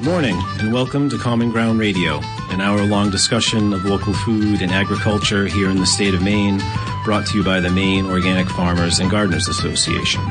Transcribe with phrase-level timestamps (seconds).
[0.00, 4.62] Good morning, and welcome to Common Ground Radio, an hour long discussion of local food
[4.62, 6.58] and agriculture here in the state of Maine,
[7.04, 10.22] brought to you by the Maine Organic Farmers and Gardeners Association.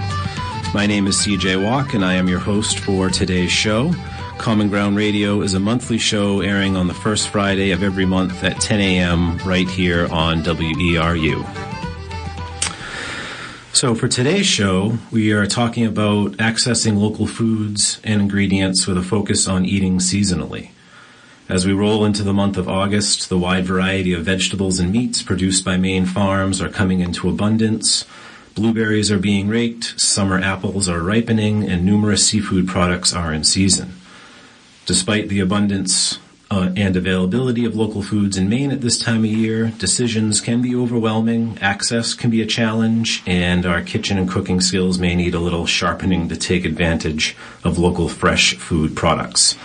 [0.74, 3.94] My name is CJ Walke, and I am your host for today's show.
[4.40, 8.44] Common Ground Radio is a monthly show airing on the first Friday of every month
[8.44, 9.38] at 10 a.m.
[9.46, 11.69] right here on WERU.
[13.72, 19.04] So, for today's show, we are talking about accessing local foods and ingredients with a
[19.04, 20.72] focus on eating seasonally.
[21.48, 25.22] As we roll into the month of August, the wide variety of vegetables and meats
[25.22, 28.06] produced by Maine farms are coming into abundance.
[28.56, 33.94] Blueberries are being raked, summer apples are ripening, and numerous seafood products are in season.
[34.88, 36.18] Despite the abundance
[36.52, 40.62] uh, and availability of local foods in Maine at this time of year, decisions can
[40.62, 45.36] be overwhelming, access can be a challenge, and our kitchen and cooking skills may need
[45.36, 49.56] a little sharpening to take advantage of local fresh food products.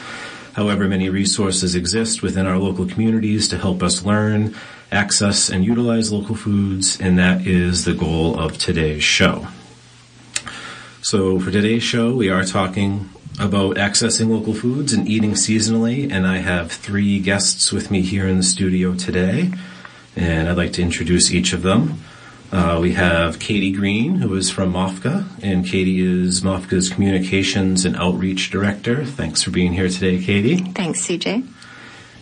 [0.55, 4.55] However, many resources exist within our local communities to help us learn,
[4.93, 9.49] access, and utilize local foods, and that is the goal of today's show.
[11.01, 16.27] So, for today's show, we are talking about accessing local foods and eating seasonally, and
[16.27, 19.51] I have three guests with me here in the studio today,
[20.17, 22.01] and I'd like to introduce each of them.
[22.53, 27.97] Uh, we have Katy Green, who is from MOFGA, and Katie is MOFGA's Communications and
[27.97, 29.05] Outreach Director.
[29.05, 30.59] Thanks for being here today, Katie.
[30.59, 31.49] Thanks, CJ.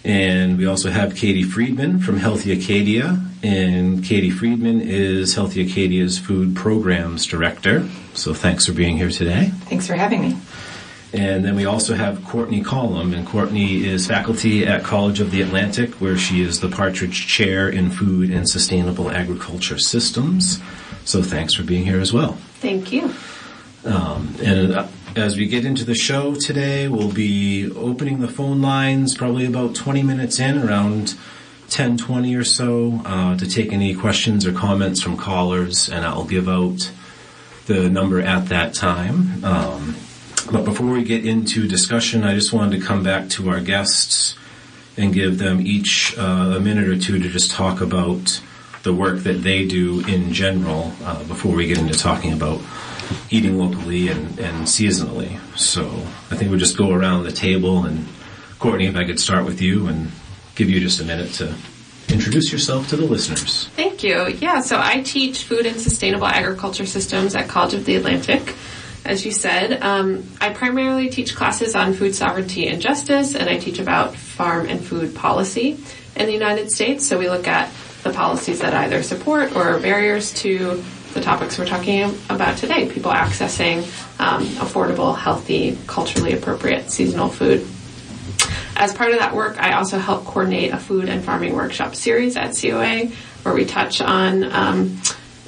[0.05, 6.19] And we also have Katie Freedman from Healthy Acadia, and Katie Freedman is Healthy Acadia's
[6.19, 7.87] Food Programs Director.
[8.15, 9.51] So thanks for being here today.
[9.67, 10.37] Thanks for having me.
[11.15, 15.43] And then we also have Kourtney Collum, and Kourtney is faculty at College of the
[15.43, 20.61] Atlantic, where she is the Partridge Chair in Food and Sustainable Agriculture Systems.
[21.05, 22.33] So thanks for being here as well.
[22.61, 23.13] Thank you.
[23.85, 28.63] Um, and uh, as we get into the show today, we'll be opening the phone
[28.63, 31.15] lines probably about 20 minutes in, around
[31.69, 36.49] 10:20 or so, uh, to take any questions or comments from callers, and I'll give
[36.49, 36.91] out
[37.67, 39.45] the number at that time.
[39.45, 39.97] Um,
[40.53, 44.37] but before we get into discussion, I just wanted to come back to our guests
[44.99, 48.43] and give them each uh, a minute or two to just talk about
[48.83, 52.61] the work that they do in general uh, before we get into talking about
[53.31, 55.39] eating locally and, and seasonally.
[55.57, 55.87] So
[56.31, 58.07] I think we'll just go around the table and
[58.59, 60.11] Kourtney, if I could start with you and
[60.55, 61.55] give you just a minute to
[62.09, 63.69] introduce yourself to the listeners.
[63.69, 64.29] Thank you.
[64.29, 68.55] Yeah, so I teach food and sustainable agriculture systems at College of the Atlantic
[69.05, 69.83] as you said.
[69.83, 74.67] Um, I primarily teach classes on food sovereignty and justice, and I teach about farm
[74.67, 75.79] and food policy
[76.17, 77.07] in the United States.
[77.07, 80.83] So we look at the policies that either support or are barriers to
[81.15, 83.79] the topics we're talking about today people accessing
[84.19, 87.67] um, affordable, healthy, culturally appropriate seasonal food.
[88.77, 92.37] As part of that work, I also help coordinate a food and farming workshop series
[92.37, 93.07] at COA
[93.43, 95.01] where we touch on um,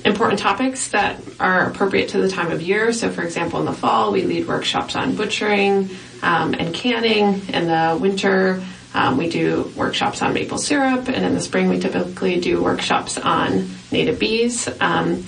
[0.04, 2.92] important topics that are appropriate to the time of year.
[2.92, 5.90] So, for example, in the fall, we lead workshops on butchering
[6.22, 7.40] um, and canning.
[7.48, 11.80] In the winter, um, we do workshops on maple syrup, and in the spring, we
[11.80, 14.68] typically do workshops on native bees.
[14.80, 15.24] Um,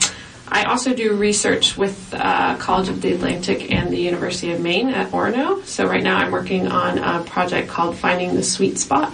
[0.49, 4.91] I also do research with uh, College of the Atlantic and the University of Maine
[4.91, 5.65] at Orono.
[5.65, 9.13] So right now I'm working on a project called Finding the Sweet Spot,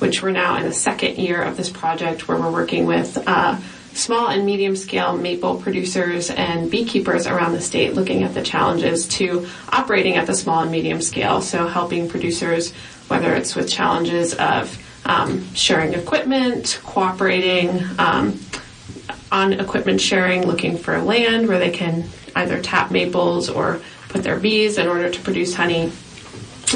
[0.00, 3.56] which we're now in the second year of this project where we're working with uh,
[3.94, 9.06] small and medium scale maple producers and beekeepers around the state looking at the challenges
[9.06, 11.40] to operating at the small and medium scale.
[11.40, 12.72] So helping producers,
[13.08, 18.38] whether it's with challenges of um, sharing equipment, cooperating, um,
[19.30, 22.04] on equipment sharing, looking for land where they can
[22.36, 25.92] either tap maples or put their bees in order to produce honey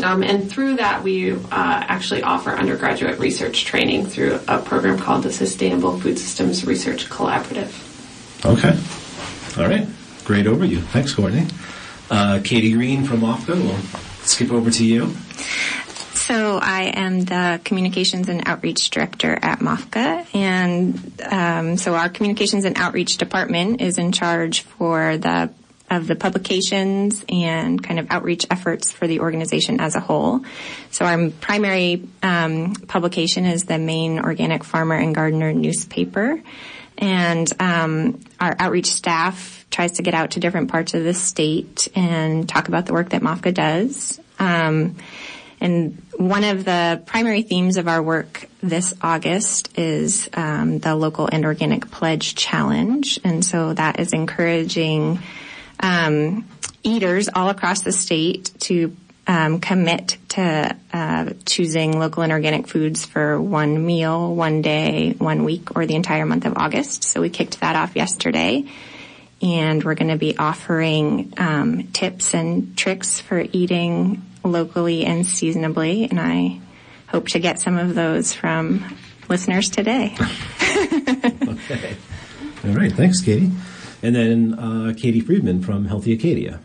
[0.04, 5.24] um, and through that, we uh, actually offer undergraduate research training through a program called
[5.24, 7.72] the Sustainable Food Systems Research Collaborative.
[8.44, 8.78] Okay.
[9.60, 9.86] All right.
[10.24, 10.82] Great overview.
[10.84, 11.50] Thanks, Kourtney.
[12.10, 13.78] Uh, Katy Green from MOFGA, we'll
[14.22, 15.14] skip over to you.
[16.14, 22.64] So I am the Communications and Outreach Director at MOFGA, and um, so our Communications
[22.64, 25.50] and Outreach Department is in charge for the
[25.90, 30.40] of the publications and kind of outreach efforts for the organization as a whole.
[30.90, 36.40] So our primary um, publication is the Maine Organic Farmer and Gardener newspaper,
[36.98, 41.88] and um, our outreach staff tries to get out to different parts of the state
[41.94, 44.20] and talk about the work that MOFGA does.
[44.38, 44.96] Um,
[45.60, 51.28] and one of the primary themes of our work this August is um, the local
[51.30, 55.18] and organic pledge challenge, and so that is encouraging
[55.80, 56.46] um,
[56.82, 58.96] eaters all across the state to
[59.26, 65.44] um, commit to uh, choosing local and organic foods for one meal, one day, one
[65.44, 67.04] week, or the entire month of August.
[67.04, 68.64] So we kicked that off yesterday.
[69.40, 76.04] And we're going to be offering um, tips and tricks for eating locally and seasonably.
[76.04, 76.60] And I
[77.06, 78.96] hope to get some of those from
[79.28, 80.16] listeners today.
[80.60, 81.96] okay.
[82.64, 82.92] All right.
[82.92, 83.52] Thanks, Katie.
[84.02, 86.60] And then uh, Katie Freedman from Healthy Acadia.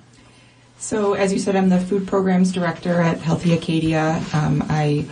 [0.78, 4.22] So, as you said, I'm the food programs director at Healthy Acadia.
[4.34, 5.06] Um, I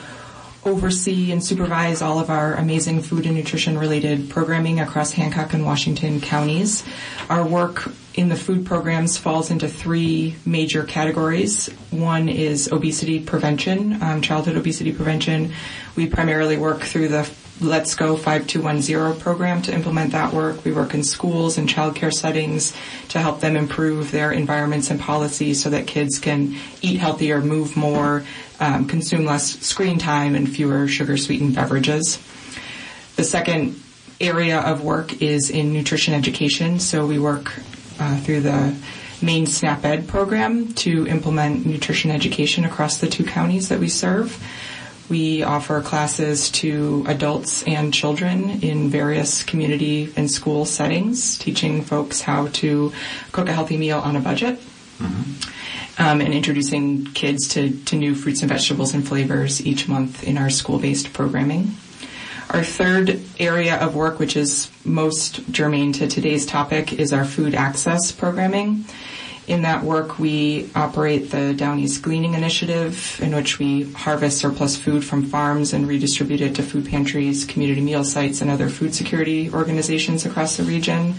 [0.65, 5.65] oversee and supervise all of our amazing food and nutrition related programming across Hancock and
[5.65, 6.83] Washington counties.
[7.29, 11.67] Our work in the food programs falls into three major categories.
[11.89, 15.53] One is obesity prevention, um, childhood obesity prevention.
[15.95, 17.23] We primarily work through the
[17.61, 20.65] Let's Go 5210 program to implement that work.
[20.65, 22.75] We work in schools and childcare settings
[23.09, 27.77] to help them improve their environments and policies so that kids can eat healthier, move
[27.77, 28.23] more,
[28.59, 32.17] um, consume less screen time, and fewer sugar sweetened beverages.
[33.15, 33.79] The second
[34.19, 36.79] area of work is in nutrition education.
[36.79, 37.53] So we work
[37.99, 38.75] uh, through the
[39.21, 44.41] Maine SNAP Ed program to implement nutrition education across the two counties that we serve.
[45.11, 52.21] We offer classes to adults and children in various community and school settings, teaching folks
[52.21, 52.93] how to
[53.33, 54.57] cook a healthy meal on a budget.
[54.99, 56.01] Mm-hmm.
[56.01, 60.37] Um, and introducing kids to, to new fruits and vegetables and flavors each month in
[60.37, 61.75] our school-based programming.
[62.51, 67.53] Our third area of work, which is most germane to today's topic, is our food
[67.53, 68.85] access programming.
[69.47, 74.77] In that work, we operate the Down East Gleaning Initiative, in which we harvest surplus
[74.77, 78.93] food from farms and redistribute it to food pantries, community meal sites, and other food
[78.93, 81.15] security organizations across the region.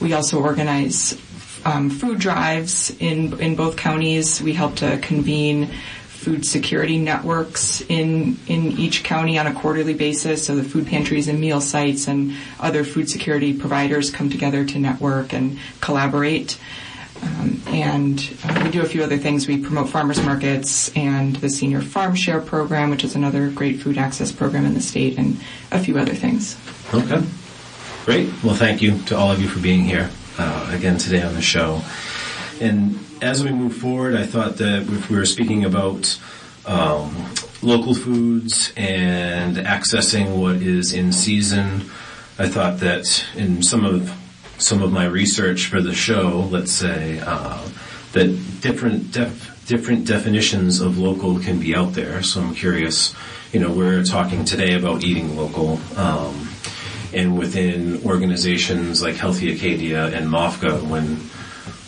[0.00, 1.18] We also organize
[1.64, 4.42] um, food drives in in both counties.
[4.42, 5.70] We help to convene
[6.24, 10.46] food security networks in in each county on a quarterly basis.
[10.46, 14.78] So the food pantries and meal sites and other food security providers come together to
[14.78, 16.58] network and collaborate.
[17.22, 19.48] Um, and uh, we do a few other things.
[19.48, 23.98] We promote farmers markets and the Senior Farm Share program, which is another great food
[23.98, 25.40] access program in the state, and
[25.72, 26.56] a few other things.
[26.94, 27.20] Okay.
[28.04, 28.30] Great.
[28.44, 31.42] Well, thank you to all of you for being here uh, again today on the
[31.42, 31.82] show.
[32.60, 36.16] And as we move forward, I thought that if we were speaking about
[36.66, 37.26] um,
[37.60, 41.90] local foods and accessing what is in season,
[42.38, 44.12] I thought that in some of
[44.58, 47.66] some of my research for the show, let's say, uh,
[48.12, 48.26] that
[48.60, 52.22] different def- different definitions of local can be out there.
[52.22, 53.14] So I'm curious.
[53.52, 56.48] You know, we're talking today about eating local, um,
[57.12, 61.30] and within organizations like Healthy Acadia and MOFGA, when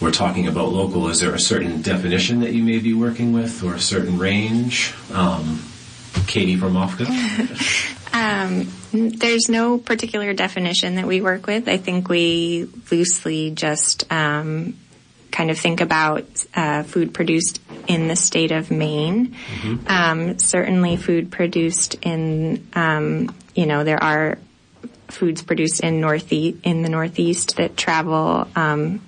[0.00, 3.64] we're talking about local, is there a certain definition that you may be working with,
[3.64, 4.94] or a certain range?
[5.12, 5.62] Um,
[6.26, 7.92] Katie from MOFGA.
[8.16, 8.66] Um,
[8.96, 11.68] there's no particular definition that we work with.
[11.68, 14.76] I think we loosely just um,
[15.30, 19.34] kind of think about uh, food produced in the state of Maine.
[19.60, 19.86] Mm-hmm.
[19.86, 24.38] Um, certainly, food produced in um, you know there are
[25.08, 29.00] foods produced in northeast in the northeast that travel um,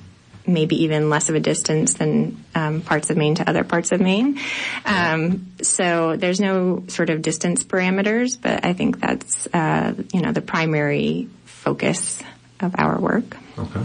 [0.49, 4.01] maybe even less of a distance than um, parts of Maine to other parts of
[4.01, 4.41] Maine.
[4.85, 10.33] Um, so there's no sort of distance parameters, but I think that's uh, you know
[10.33, 12.23] the primary focus
[12.61, 13.37] of our work.
[13.59, 13.81] Okay.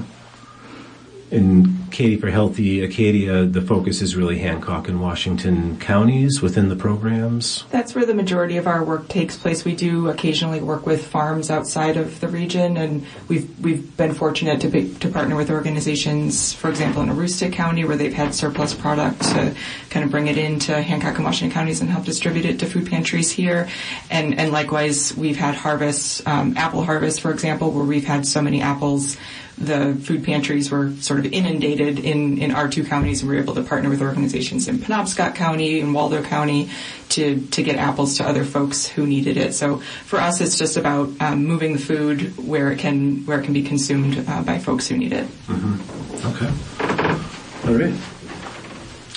[1.34, 6.76] In Katie for Healthy Acadia, the focus is really Hancock and Washington counties within the
[6.76, 7.66] programs.
[7.72, 9.66] That's where the majority of our work takes place.
[9.66, 14.62] We do occasionally work with farms outside of the region, and we've we've been fortunate
[14.62, 18.76] to be, to partner with organizations, for example, in Aroostook County, where they've had surplus
[18.76, 19.56] product to
[19.90, 22.88] kind of bring it into Hancock and Washington counties and help distribute it to food
[22.88, 23.68] pantries here.
[24.12, 28.40] And and likewise, we've had harvests, um, apple harvest, for example, where we've had so
[28.40, 29.18] many apples
[29.58, 33.42] the food pantries were sort of inundated in, in our two counties and we were
[33.42, 36.70] able to partner with organizations in Penobscot County and Waldo County
[37.10, 39.54] to, to get apples to other folks who needed it.
[39.54, 43.44] So for us, it's just about um, moving the food where it can, where it
[43.44, 45.26] can be consumed uh, by folks who need it.
[45.48, 46.04] Mm-hmm.
[46.28, 47.70] Okay.
[47.70, 48.23] All right.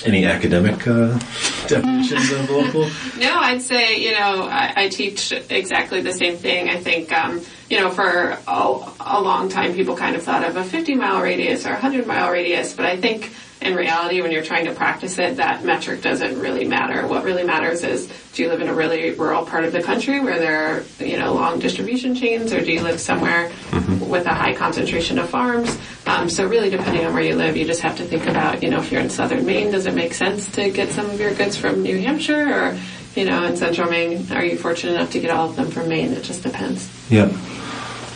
[0.07, 1.19] Any academic uh,
[1.67, 2.83] definitions of local?
[3.19, 6.69] No, I'd say, you know, I, I, teach exactly the same thing.
[6.69, 10.55] I think, um, you know, for a, a, long time, people kind of thought of
[10.55, 13.33] a 50 mile radius or a 100 mile radius, but I think
[13.67, 17.05] in reality, when you're trying to practice it, that metric doesn't really matter.
[17.07, 20.19] What really matters is do you live in a really rural part of the country
[20.19, 24.09] where there are, you know, long distribution chains, or do you live somewhere mm-hmm.
[24.09, 25.77] with a high concentration of farms?
[26.05, 28.69] Um, so really, depending on where you live, you just have to think about, you
[28.69, 31.33] know, if you're in southern Maine, does it make sense to get some of your
[31.33, 32.77] goods from New Hampshire, or
[33.15, 35.89] you know, in central Maine, are you fortunate enough to get all of them from
[35.89, 36.13] Maine?
[36.13, 36.87] It just depends.
[37.09, 37.25] Yeah.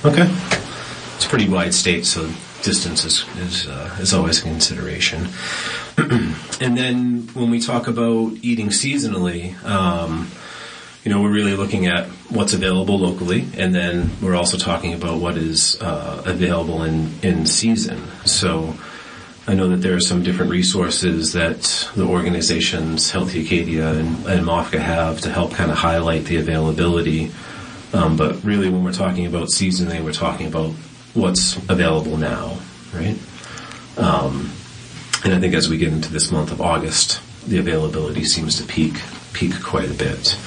[0.06, 0.28] Okay.
[1.16, 2.32] It's a pretty wide state, so
[2.64, 5.28] distance is is, uh, is always a consideration.
[5.98, 10.32] and then when we talk about eating seasonally, um,
[11.04, 15.20] you know, we're really looking at what's available locally, and then we're also talking about
[15.20, 18.02] what is uh, available in in season.
[18.26, 18.76] So.
[19.48, 24.46] I know that there are some different resources that the organizations, Healthy Acadia and, and
[24.46, 27.32] MOFGA have to help kind of highlight the availability.
[27.92, 30.76] Um, but really, when we're talking about seasonally, we're talking about
[31.14, 32.58] what's available now,
[32.94, 33.18] right?
[33.98, 34.52] Um,
[35.24, 38.64] and I think as we get into this month of August, the availability seems to
[38.66, 38.96] peak
[39.34, 40.38] peak quite a bit.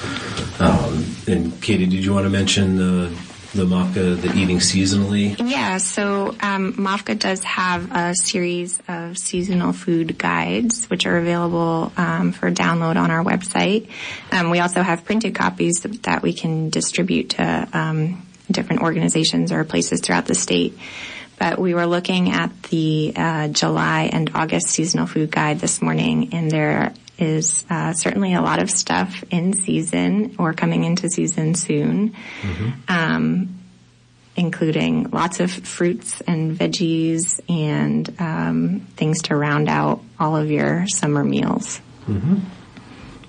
[0.59, 3.15] Um, and Katie, did you want to mention the
[3.55, 5.35] the MOFGA, the eating seasonally?
[5.39, 11.91] Yeah, so um, MOFGA does have a series of seasonal food guides, which are available
[11.95, 13.89] um, for download on our website.
[14.31, 19.63] Um, we also have printed copies that we can distribute to um, different organizations or
[19.63, 20.77] places throughout the state.
[21.37, 26.33] But we were looking at the uh, July and August seasonal food guide this morning,
[26.33, 31.55] and there is uh, certainly a lot of stuff in season or coming into season
[31.55, 32.69] soon, mm-hmm.
[32.87, 33.59] um,
[34.35, 40.87] including lots of fruits and veggies and um, things to round out all of your
[40.87, 41.79] summer meals.
[42.07, 42.39] Mm-hmm.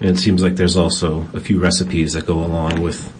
[0.01, 3.13] And it seems like there's also a few recipes that go along with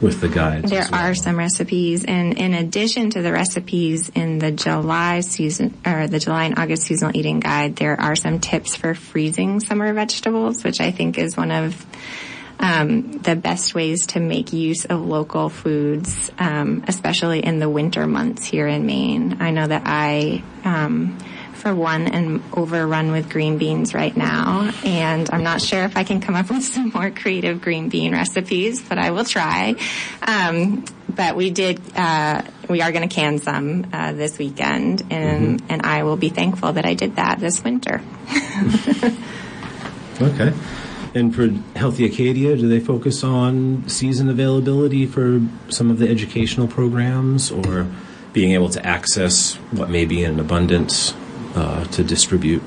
[0.00, 0.70] with the guides.
[0.70, 1.10] There well.
[1.10, 6.18] are some recipes, and in addition to the recipes in the July season or the
[6.18, 10.80] July and August seasonal eating guide, there are some tips for freezing summer vegetables, which
[10.80, 11.86] I think is one of
[12.58, 18.06] um, the best ways to make use of local foods, um, especially in the winter
[18.06, 19.38] months here in Maine.
[19.40, 21.18] I know that I um,
[21.60, 24.72] for one and overrun with green beans right now.
[24.84, 28.12] And I'm not sure if I can come up with some more creative green bean
[28.12, 29.76] recipes, but I will try.
[30.22, 35.60] Um, but we did, uh, we are going to can some uh, this weekend, and
[35.60, 35.72] mm-hmm.
[35.72, 38.00] and I will be thankful that I did that this winter.
[40.20, 40.54] okay.
[41.12, 46.68] And for Healthy Acadia, do they focus on season availability for some of the educational
[46.68, 47.88] programs or
[48.32, 51.12] being able to access what may be in abundance
[51.54, 52.62] uh, to distribute?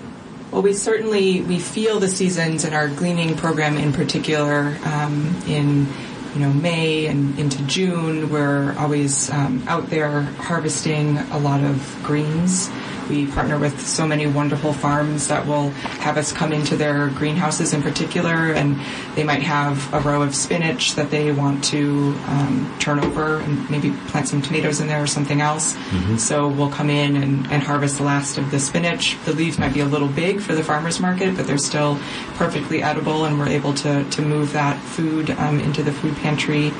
[0.52, 5.88] Well, we certainly we feel the seasons in our gleaning program in particular um, in
[6.34, 8.30] you know May and into June.
[8.30, 12.70] We're always um, out there harvesting a lot of greens
[13.10, 17.74] we partner with so many wonderful farms that will have us come into their greenhouses
[17.74, 18.80] in particular, and
[19.16, 23.70] they might have a row of spinach that they want to um, turn over and
[23.70, 25.76] maybe plant some tomatoes in there or something else.
[25.76, 26.18] Mm-hmm.
[26.18, 29.18] So we'll come in and, and harvest the last of the spinach.
[29.26, 32.00] The leaves might be a little big for the farmer's market, but they're still
[32.36, 36.72] perfectly edible, and we're able to, to move that food um, into the food pantry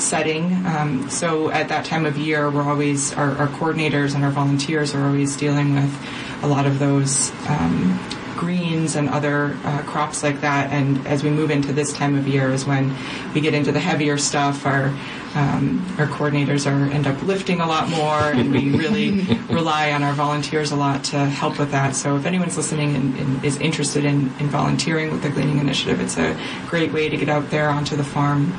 [0.00, 0.52] setting.
[0.66, 4.94] Um, so at that time of year, we're always our, our, coordinators and our volunteers
[4.94, 7.98] are always dealing with a lot of those um,
[8.36, 10.72] greens and other uh, crops like that.
[10.72, 12.94] And as we move into this time of year, is when
[13.34, 14.64] we get into the heavier stuff.
[14.66, 14.94] Our
[15.34, 20.02] um, our coordinators are end up lifting a lot more, and we really rely on
[20.02, 21.94] our volunteers a lot to help with that.
[21.94, 26.00] So if anyone's listening and, and is interested in, in volunteering with the Gleaning Initiative,
[26.00, 28.52] it's a great way to get out there onto the farm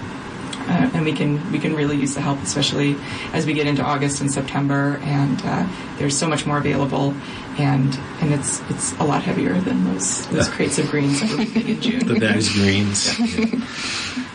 [0.70, 2.96] uh, and we can we can really use the help, especially
[3.34, 7.16] as we get into August and September, and uh, there's so much more available,
[7.58, 11.68] and and it's it's a lot heavier than those those crates of greens that we're
[11.68, 12.08] in June.
[12.08, 13.66] the bags of greens, yeah.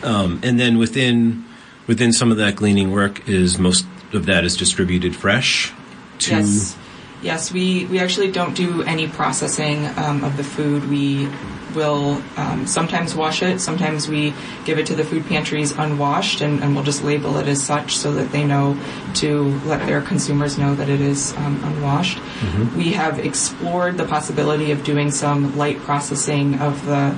[0.03, 1.45] um, and then within
[1.87, 5.73] within some of that gleaning work is most of that is distributed fresh
[6.19, 6.35] to.
[6.35, 6.77] Yes.
[7.21, 10.89] Yes, we, we actually don't do any processing um, of the food.
[10.89, 11.29] We
[11.75, 13.59] will um, sometimes wash it.
[13.59, 17.47] Sometimes we give it to the food pantries unwashed, and, and, we'll just label it
[17.47, 18.79] as such so that they know
[19.15, 22.17] to let their consumers know that it is um, unwashed.
[22.17, 22.77] Mm-hmm.
[22.77, 27.15] We have explored the possibility of doing some light processing of the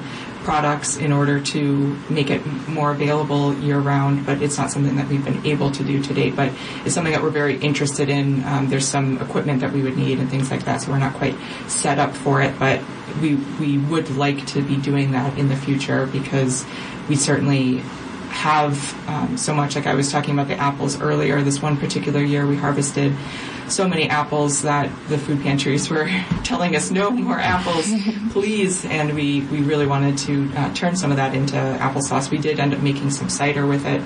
[0.48, 5.06] products in order to make it more available year round, but it's not something that
[5.10, 6.38] we've been able to do to date.
[6.38, 6.54] But
[6.86, 8.46] it's something that we're very interested in.
[8.46, 11.16] Um, there's some equipment that we would need and things like that, so we're not
[11.16, 11.36] quite
[11.68, 12.58] set up for it.
[12.58, 12.80] But
[13.22, 16.66] we we would like to be doing that in the future because
[17.10, 17.84] we certainly
[18.30, 19.76] have um, so much.
[19.76, 21.42] Like I was talking about the apples earlier.
[21.42, 23.14] This one particular year, we harvested
[23.68, 26.06] so many apples that the food pantries were
[26.44, 27.92] telling us no more apples,
[28.32, 28.86] please.
[28.86, 32.32] And we, we really wanted to uh, turn some of that into applesauce.
[32.32, 34.02] We did end up making some cider with it.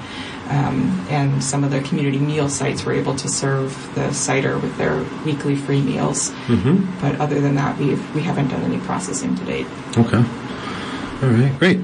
[0.50, 4.76] Um, and some of the community meal sites were able to serve the cider with
[4.78, 6.32] their weekly free meals.
[6.48, 7.00] Mm-hmm.
[7.00, 9.66] But other than that, we we haven't done any processing to date.
[9.98, 10.18] Okay.
[10.18, 11.58] All right.
[11.58, 11.80] Great.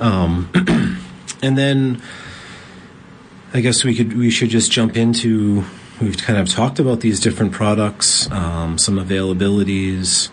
[0.00, 0.48] Um,
[1.42, 2.02] and then
[3.52, 5.64] I guess we could we should just jump into
[6.00, 10.30] we've kind of talked about these different products, um, some availabilities,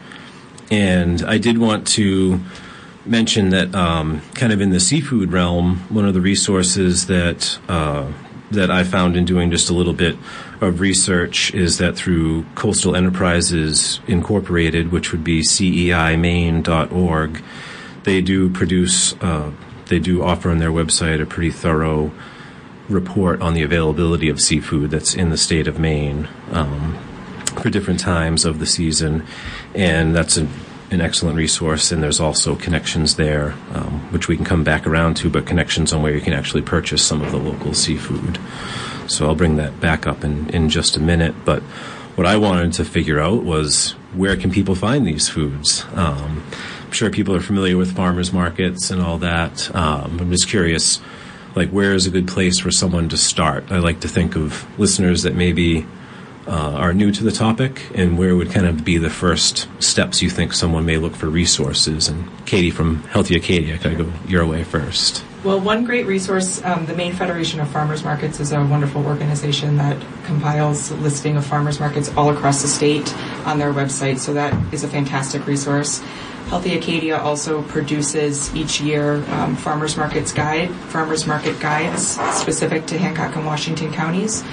[0.69, 2.39] and I did want to
[3.05, 8.11] mention that um, kind of in the seafood realm, one of the resources that uh,
[8.51, 10.17] that I found in doing just a little bit
[10.61, 17.43] of research is that through Coastal Enterprises Incorporated, which would be CEIMaine.org,
[18.03, 19.51] they do produce, uh,
[19.87, 22.11] they do offer on their website a pretty thorough
[22.89, 26.97] report on the availability of seafood that's in the state of Maine um,
[27.61, 29.25] for different times of the season,
[29.73, 30.47] and that's a,
[30.91, 31.91] an excellent resource.
[31.91, 35.93] And there's also connections there, um, which we can come back around to, but connections
[35.93, 38.39] on where you can actually purchase some of the local seafood.
[39.07, 41.33] So I'll bring that back up in, in just a minute.
[41.43, 41.61] But
[42.15, 45.85] what I wanted to figure out was where can people find these foods?
[45.93, 46.43] Um,
[46.95, 49.73] sure people are familiar with farmers markets and all that.
[49.75, 51.01] Um, I'm just curious
[51.55, 53.71] like where is a good place for someone to start?
[53.71, 55.85] I like to think of listeners that maybe
[56.47, 60.21] uh, are new to the topic, and where would kind of be the first steps
[60.21, 62.07] you think someone may look for resources?
[62.07, 65.23] And Katie from Healthy Acadia, can I go your way first?
[65.43, 69.77] Well, one great resource, um, the Maine Federation of Farmers Markets is a wonderful organization
[69.77, 73.11] that compiles a listing of farmers markets all across the state
[73.45, 74.19] on their website.
[74.19, 76.01] So that is a fantastic resource.
[76.47, 82.97] Healthy Acadia also produces each year um, farmers markets guide, farmers market guides specific to
[82.97, 84.43] Hancock and Washington counties.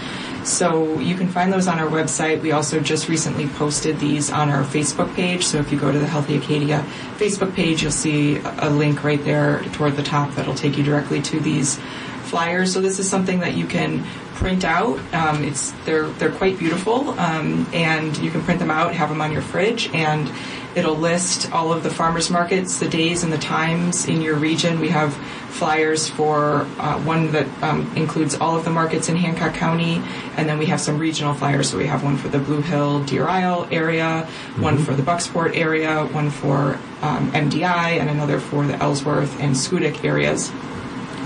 [0.42, 2.40] So you can find those on our website.
[2.40, 5.44] We also just recently posted these on our Facebook page.
[5.44, 6.84] So if you go to the Healthy Acadia
[7.16, 11.22] Facebook page, you'll see a link right there toward the top that'll take you directly
[11.22, 11.78] to these
[12.24, 12.72] flyers.
[12.72, 14.02] So this is something that you can
[14.42, 14.98] print out.
[15.14, 19.20] Um, it's they're they're quite beautiful, um, and you can print them out, have them
[19.20, 20.30] on your fridge, and
[20.74, 24.80] it'll list all of the farmers markets, the days and the times in your region.
[24.80, 25.14] We have
[25.52, 30.02] flyers for uh, one that um, includes all of the markets in Hancock County,
[30.36, 31.70] and then we have some regional flyers.
[31.70, 34.62] So we have one for the Blue Hill, Deer Isle area, mm-hmm.
[34.62, 39.54] one for the Bucksport area, one for um, MDI, and another for the Ellsworth and
[39.54, 40.50] Schoodic areas.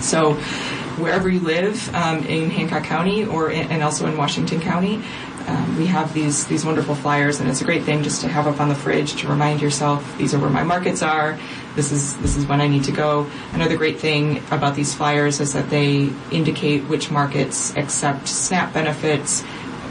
[0.01, 0.39] So
[0.99, 5.03] wherever you live um, in Hancock County or in, and also in Washington County,
[5.47, 8.47] um, we have these these wonderful flyers, and it's a great thing just to have
[8.47, 11.39] up on the fridge to remind yourself these are where my markets are.
[11.77, 13.31] This is this is when I need to go.
[13.53, 19.45] Another great thing about these flyers is that they indicate which markets accept SNAP benefits,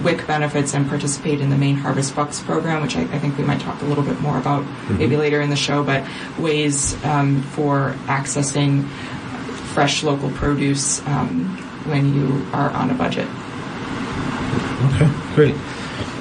[0.03, 3.45] WIC benefits, and participate in the Maine Harvest Bucks program, which I, I think we
[3.45, 4.97] might talk a little bit more about mm-hmm.
[4.97, 5.83] maybe later in the show.
[5.83, 6.05] But
[6.37, 8.89] ways um, for accessing
[9.75, 13.27] fresh local produce um, when you are on a budget.
[14.85, 15.55] Okay, great.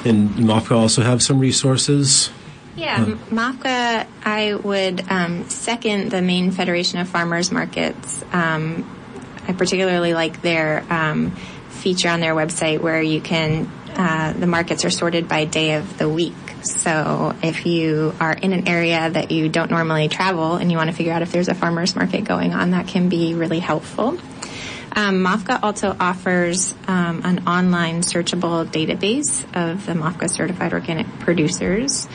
[0.05, 2.31] And MOFGA also have some resources?
[2.75, 8.25] Yeah, uh, MOFGA, I would um, second the Maine Federation of Farmers Markets.
[8.33, 8.85] Um,
[9.47, 11.31] I particularly like their um,
[11.69, 15.97] feature on their website where you can, uh, the markets are sorted by day of
[15.97, 16.35] the week.
[16.65, 20.91] So if you are in an area that you don't normally travel and you want
[20.91, 24.19] to figure out if there's a farmer's market going on, that can be really helpful.
[24.97, 32.09] Um, MOFGA also offers um, an online searchable database of the MOFGA certified organic producers.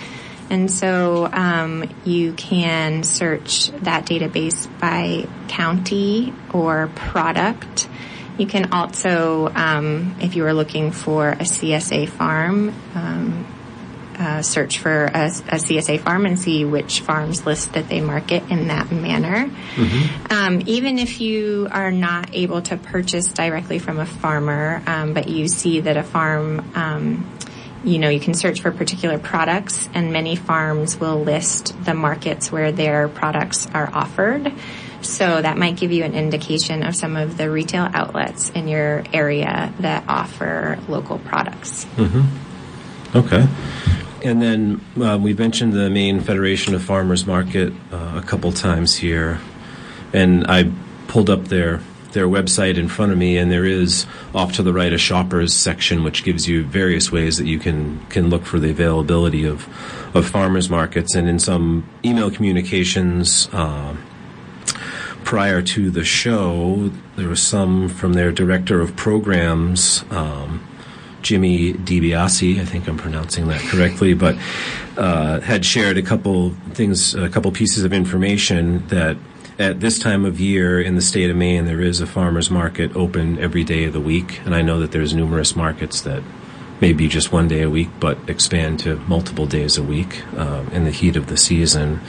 [0.50, 7.88] And so um, you can search that database by county or product.
[8.38, 13.46] You can also, um, if you are looking for a CSA farm, um,
[14.20, 18.44] uh, search for a, a, CSA farm and see which farms list that they market
[18.50, 19.50] in that manner.
[19.76, 20.34] Mm-hmm.
[20.34, 25.30] Um, even if you are not able to purchase directly from a farmer, um, but
[25.30, 27.32] you see that a farm, um,
[27.86, 32.52] you know, you can search for particular products, and many farms will list the markets
[32.52, 34.52] where their products are offered.
[35.02, 39.06] So that might give you an indication of some of the retail outlets in your
[39.14, 41.86] area that offer local products.
[41.96, 43.18] Mm-hmm.
[43.18, 43.48] Okay.
[44.24, 48.98] And then uh, we mentioned the Maine Federation of Farmers Market uh, a couple times
[48.98, 49.40] here,
[50.14, 50.72] and I
[51.08, 54.74] pulled up their their website in front of me, and there is off to the
[54.74, 58.60] right a shoppers section, which gives you various ways that you can can look for
[58.60, 59.68] the availability of
[60.16, 61.16] of farmers markets.
[61.16, 63.48] And in some email communications.
[63.54, 63.96] Uh,
[65.30, 70.60] prior to the show, there was some from their director of programs, um,
[71.22, 74.36] Jimmy DeBiasi, I think I'm pronouncing that correctly, but
[74.98, 79.18] uh, had shared a couple things, a couple pieces of information that
[79.60, 82.96] at this time of year in the state of Maine, there is a farmer's market
[82.96, 84.40] open every day of the week.
[84.46, 86.24] And I know that there's numerous markets that
[86.80, 90.86] maybe just one day a week, but expand to multiple days a week um, in
[90.86, 92.00] the heat of the season.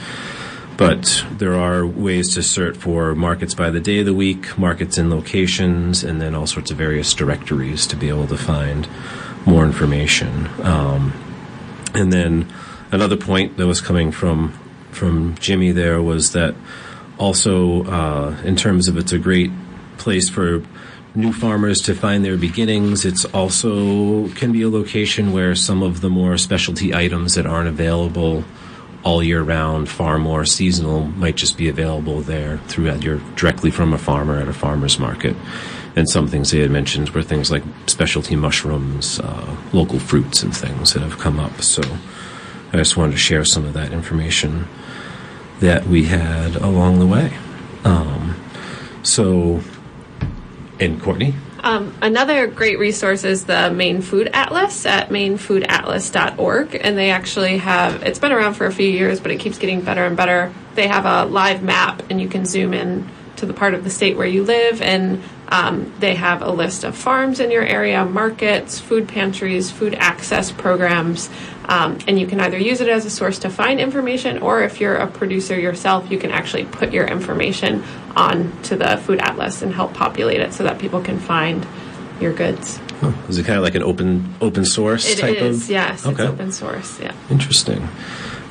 [0.81, 4.97] But there are ways to search for markets by the day of the week, markets
[4.97, 8.87] in locations, and then all sorts of various directories to be able to find
[9.45, 10.49] more information.
[10.63, 11.13] Um,
[11.93, 12.51] and then
[12.91, 14.57] another point that was coming from
[14.91, 16.55] from Jimmy there was that
[17.17, 19.51] also uh, in terms of it's a great
[19.97, 20.63] place for
[21.13, 23.05] new farmers to find their beginnings.
[23.05, 27.69] It's also can be a location where some of the more specialty items that aren't
[27.69, 28.43] available
[29.03, 33.93] all year round, far more seasonal, might just be available there through you're directly from
[33.93, 35.35] a farmer at a farmer's market.
[35.95, 40.55] And some things they had mentioned were things like specialty mushrooms, uh, local fruits, and
[40.55, 41.61] things that have come up.
[41.61, 41.81] So
[42.71, 44.67] I just wanted to share some of that information
[45.59, 47.33] that we had along the way.
[47.83, 48.35] Um,
[49.03, 49.61] so,
[50.79, 51.33] and Kourtney?
[51.63, 56.79] Um, another great resource is the Maine Food Atlas at mainefoodatlas.org.
[56.81, 59.81] And they actually have, it's been around for a few years, but it keeps getting
[59.81, 60.51] better and better.
[60.73, 63.07] They have a live map, and you can zoom in
[63.41, 64.81] to the part of the state where you live.
[64.81, 69.93] And um, they have a list of farms in your area, markets, food pantries, food
[69.95, 71.29] access programs.
[71.65, 74.79] Um, and you can either use it as a source to find information, or if
[74.79, 77.83] you're a producer yourself, you can actually put your information
[78.15, 81.65] on to the food atlas and help populate it so that people can find
[82.19, 82.79] your goods.
[83.01, 85.69] Oh, is it kind of like an open open source It type is, of?
[85.71, 86.05] yes.
[86.05, 86.23] Okay.
[86.23, 87.13] It's open source, yeah.
[87.29, 87.87] Interesting.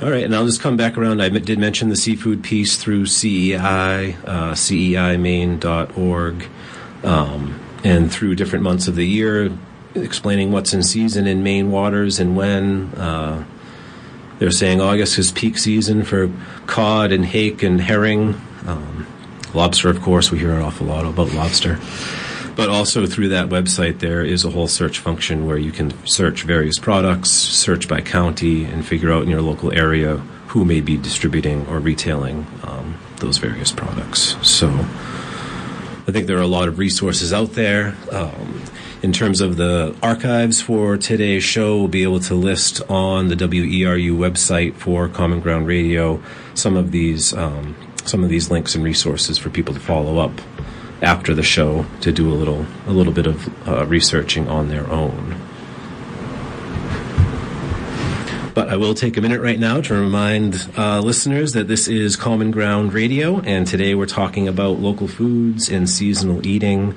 [0.03, 1.21] All right, and I'll just come back around.
[1.21, 6.47] I did mention the seafood piece through CEI, uh, CEIMaine.org,
[7.05, 9.53] um, and through different months of the year,
[9.95, 12.95] explaining what's in season in Maine waters and when.
[12.95, 13.45] Uh,
[14.39, 16.31] they're saying August is peak season for
[16.67, 18.41] cod and hake and herring.
[18.67, 19.07] Um,
[19.53, 21.79] lobster, of course, we hear an awful lot about lobster.
[22.61, 26.43] But also through that website, there is a whole search function where you can search
[26.43, 30.19] various products, search by county, and figure out in your local area
[30.49, 34.37] who may be distributing or retailing um, those various products.
[34.47, 37.97] So I think there are a lot of resources out there.
[38.13, 38.63] Um,
[39.03, 43.37] in terms of the archives for today's show, we'll be able to list on the
[43.37, 48.85] WERU website for Common Ground Radio some of these um, some of these links and
[48.85, 50.33] resources for people to follow up
[51.03, 54.89] after the show to do a little a little bit of uh, researching on their
[54.91, 55.41] own.
[58.53, 62.17] But I will take a minute right now to remind uh, listeners that this is
[62.17, 66.95] Common Ground Radio, and today we're talking about local foods and seasonal eating.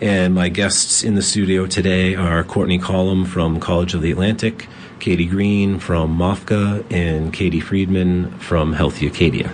[0.00, 4.68] And my guests in the studio today are Kourtney Collum from College of the Atlantic,
[5.00, 9.52] Katy Green from MOFGA, and Katie Freedman from Healthy Acadia.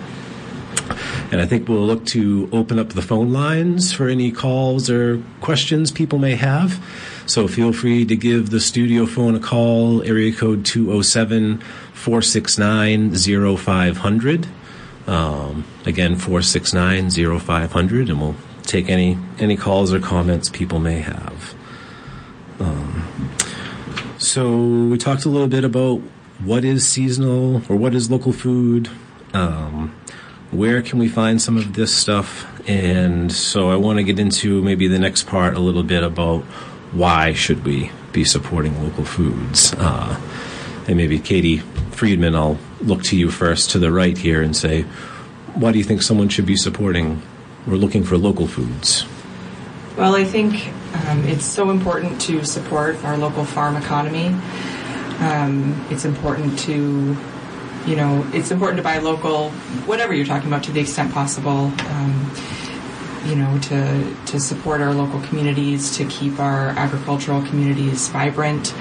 [1.30, 5.22] And I think we'll look to open up the phone lines for any calls or
[5.40, 6.84] questions people may have.
[7.26, 11.58] So feel free to give the studio phone a call, area code 207
[11.92, 13.14] 469
[13.56, 14.48] 0500.
[15.06, 21.54] Um, again, 469 0500, and we'll take any, any calls or comments people may have.
[22.58, 23.30] Um,
[24.18, 26.00] so we talked a little bit about
[26.44, 28.90] what is seasonal or what is local food.
[29.32, 29.94] Um,
[30.50, 32.46] where can we find some of this stuff?
[32.68, 36.42] And so I want to get into maybe the next part a little bit about
[36.92, 39.72] why should we be supporting local foods.
[39.74, 40.20] Uh,
[40.88, 41.58] and maybe Katie
[41.92, 44.82] Freedman, I'll look to you first to the right here and say,
[45.54, 47.22] why do you think someone should be supporting
[47.66, 49.04] or looking for local foods?
[49.96, 50.54] Well, I think
[51.08, 54.28] um, it's so important to support our local farm economy.
[55.20, 57.16] Um, it's important to,
[57.86, 59.50] you know, it's important to buy local,
[59.86, 61.72] whatever you're talking about, to the extent possible.
[61.78, 62.32] Um,
[63.24, 68.74] you know, to to support our local communities, to keep our agricultural communities vibrant.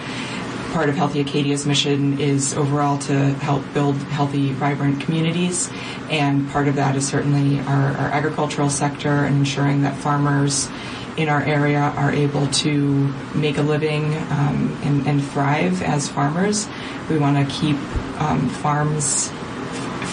[0.71, 5.69] Part of Healthy Acadia's mission is overall to help build healthy, vibrant communities,
[6.09, 10.69] and part of that is certainly our, our agricultural sector and ensuring that farmers
[11.17, 16.69] in our area are able to make a living um, and, and thrive as farmers.
[17.09, 17.77] We want to keep
[18.19, 19.29] um, farms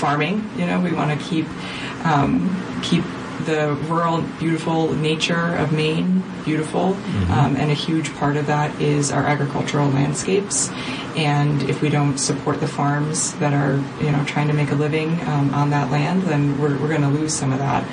[0.01, 0.49] farming.
[0.57, 1.47] You know, we want to keep
[2.05, 3.05] um, keep
[3.45, 6.95] the rural, beautiful nature of Maine beautiful,
[7.31, 10.71] um, and a huge part of that is our agricultural landscapes.
[11.17, 14.75] And if we don't support the farms that are, you know, trying to make a
[14.75, 17.85] living um, on that land, then we're, we're going to lose some of that.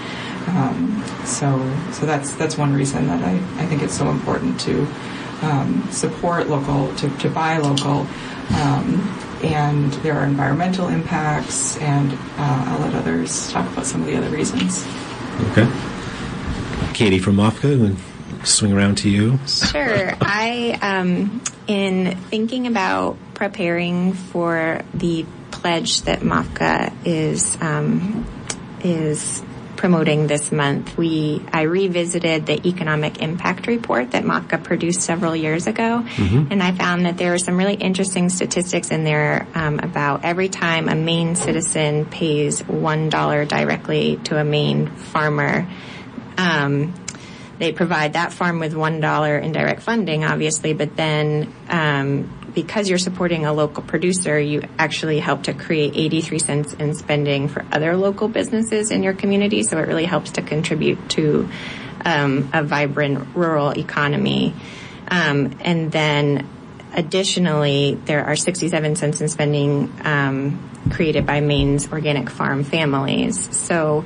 [0.48, 1.58] Um, so,
[1.94, 4.88] so that's that's one reason that I, I think it's so important to
[5.42, 8.08] um, support local, to, to buy local.
[8.56, 14.08] Um, and there are environmental impacts, and uh, I'll let others talk about some of
[14.08, 14.86] the other reasons.
[15.52, 15.70] Okay.
[16.94, 17.98] Katie from MOFGA, and
[18.48, 19.40] swing around to you.
[19.48, 20.14] Sure.
[20.22, 28.26] I, um, in thinking about preparing for the pledge that MOFGA is um,
[28.84, 29.42] is
[29.84, 35.68] promoting this month, we I revisited the economic impact report that MOFGA produced several years
[35.68, 36.06] ago,
[36.50, 40.48] and I found that there were some really interesting statistics in there um, about every
[40.48, 45.68] time a Maine citizen pays one dollar directly to a Maine farmer.
[46.38, 46.94] Um,
[47.60, 52.90] they provide that farm with one dollar in direct funding, obviously, but then um, because
[52.90, 57.66] you're supporting a local producer, you actually help to create 83 cents in spending for
[57.72, 59.64] other local businesses in your community.
[59.64, 61.50] So it really helps to contribute to
[62.06, 64.54] um, a vibrant rural economy.
[65.08, 66.48] Um, and then
[66.94, 73.56] additionally, there are 67 cents in spending um, created by Maine's organic farm families.
[73.56, 74.06] So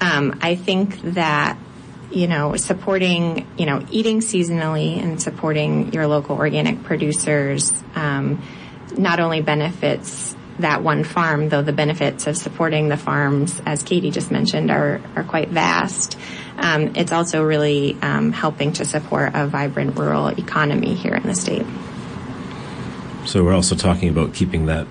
[0.00, 1.58] um, I think that
[2.10, 8.42] you know, supporting, you know, eating seasonally and supporting your local organic producers um,
[8.96, 14.10] not only benefits that one farm, though the benefits of supporting the farms, as Katie
[14.10, 16.18] just mentioned, are, are quite vast.
[16.58, 21.34] Um, it's also really um, helping to support a vibrant rural economy here in the
[21.34, 21.66] state.
[23.24, 24.86] So we're also talking about keeping that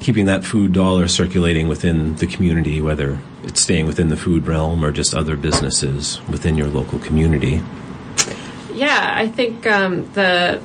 [0.00, 4.84] keeping that food dollar circulating within the community, whether it's staying within the food realm
[4.84, 7.62] or just other businesses within your local community.
[8.72, 10.60] Yeah, I think um, the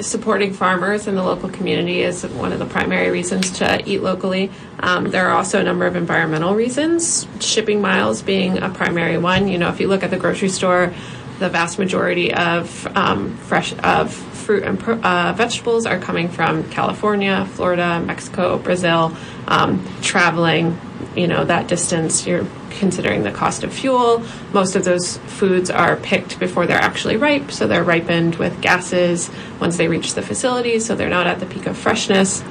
[0.00, 4.50] supporting farmers in the local community is one of the primary reasons to eat locally.
[4.80, 9.48] Um, there are also a number of environmental reasons, shipping miles being a primary one.
[9.48, 10.92] You know, if you look at the grocery store,
[11.38, 14.12] the vast majority of um, fresh of
[14.48, 19.14] fruit and uh, vegetables are coming from California, Florida, Mexico, Brazil.
[19.46, 20.80] Um, traveling,
[21.14, 24.22] you know, that distance, you're considering the cost of fuel.
[24.54, 29.30] Most of those foods are picked before they're actually ripe, so they're ripened with gases
[29.60, 32.42] once they reach the facility, so they're not at the peak of freshness.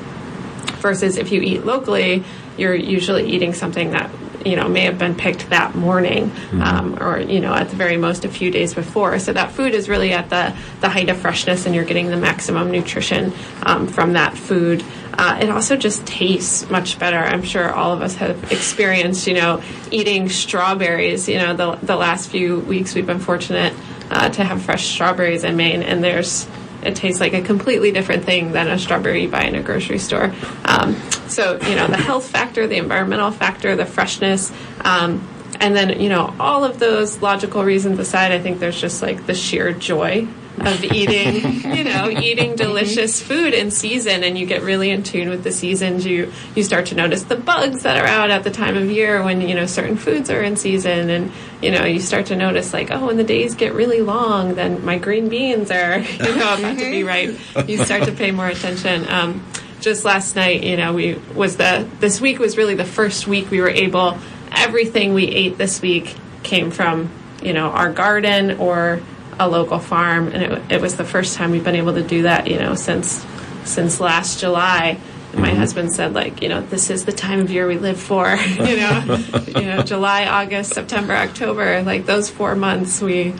[0.81, 2.23] Versus if you eat locally,
[2.57, 4.11] you're usually eating something that
[4.47, 6.31] you know may have been picked that morning
[6.61, 9.19] um, or you know at the very most a few days before.
[9.19, 12.17] So that food is really at the the height of freshness and you're getting the
[12.17, 13.33] maximum nutrition
[13.63, 14.83] um, from that food.
[15.13, 17.17] Uh, it also just tastes much better.
[17.17, 21.27] I'm sure all of us have experienced you know eating strawberries.
[21.27, 23.73] You know the, the last few weeks we've been fortunate
[24.09, 26.47] uh, to have fresh strawberries in maine and there's
[26.83, 29.99] it tastes like a completely different thing than a strawberry you buy in a grocery
[29.99, 30.33] store.
[30.65, 30.95] Um,
[31.29, 35.27] so, you know, the health factor, the environmental factor, the freshness, um,
[35.59, 39.25] and then, you know, all of those logical reasons aside, I think there's just like
[39.25, 40.27] the sheer joy
[40.59, 45.29] of eating, you know, eating delicious food in season and you get really in tune
[45.29, 46.05] with the seasons.
[46.05, 49.23] You you start to notice the bugs that are out at the time of year
[49.23, 52.73] when, you know, certain foods are in season and, you know, you start to notice
[52.73, 56.57] like, oh, when the days get really long, then my green beans are, you know,
[56.57, 57.37] about to be ripe.
[57.67, 59.07] You start to pay more attention.
[59.09, 59.43] Um,
[59.87, 63.49] just last night, you know, we was the this week was really the first week
[63.49, 64.17] we were able
[64.51, 67.09] everything we ate this week came from,
[67.41, 68.99] you know, our garden or
[69.39, 72.23] a local farm, and it, it was the first time we've been able to do
[72.23, 73.25] that, you know, since
[73.63, 74.99] since last July.
[75.33, 78.35] My husband said, like, you know, this is the time of year we live for,
[78.35, 83.33] you know, you know, July, August, September, October, like those four months, we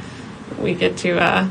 [0.60, 1.50] we get to, uh,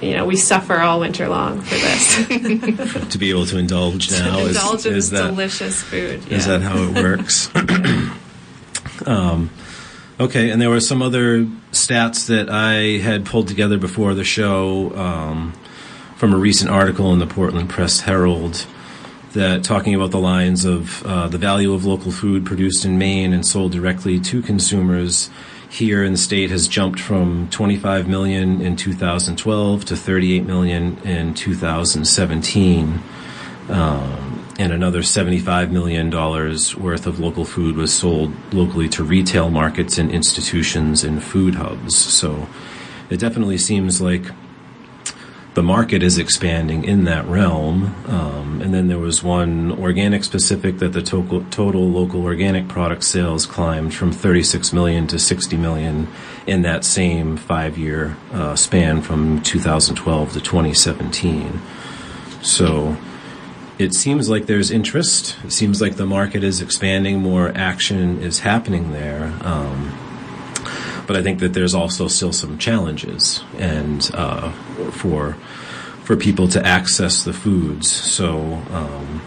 [0.00, 3.10] you know, we suffer all winter long for this.
[3.10, 6.30] To be able to indulge now is, Indulge in is that delicious food.
[6.30, 7.50] is that how it works?
[9.06, 9.50] um,
[10.18, 14.96] okay, and there were some other stats that I had pulled together before the show
[14.96, 15.52] um,
[16.16, 18.66] from a recent article in the Portland Press Herald
[19.32, 23.32] that talking about the lines of uh, the value of local food produced in Maine
[23.32, 25.30] and sold directly to consumers
[25.70, 31.32] here in the state has jumped from 25 million in 2012 to 38 million in
[31.32, 33.00] 2017
[33.68, 39.96] um, and another $75 million worth of local food was sold locally to retail markets
[39.96, 41.96] and institutions and food hubs.
[41.96, 42.48] So
[43.08, 44.24] it definitely seems like
[45.54, 47.94] the market is expanding in that realm.
[48.06, 53.02] Um, and then there was one organic specific that the total, total local organic product
[53.02, 56.08] sales climbed from 36 million to 60 million
[56.46, 61.60] in that same five year uh, span from 2012 to 2017.
[62.42, 62.96] So
[63.78, 65.36] it seems like there's interest.
[65.44, 67.20] It seems like the market is expanding.
[67.20, 69.32] More action is happening there.
[69.42, 70.09] Um,
[71.10, 74.52] but I think that there's also still some challenges and uh,
[74.92, 75.32] for
[76.04, 77.90] for people to access the foods.
[77.90, 79.20] So um,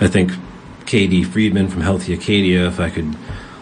[0.00, 0.32] I think
[0.84, 3.14] Katie Freedman from Healthy Acadia, if I could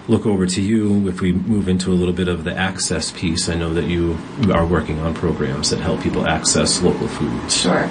[0.09, 3.51] look over to you if we move into a little bit of the access piece.
[3.51, 4.17] I know that you
[4.55, 7.61] are working on programs that help people access local foods.
[7.61, 7.91] Sure.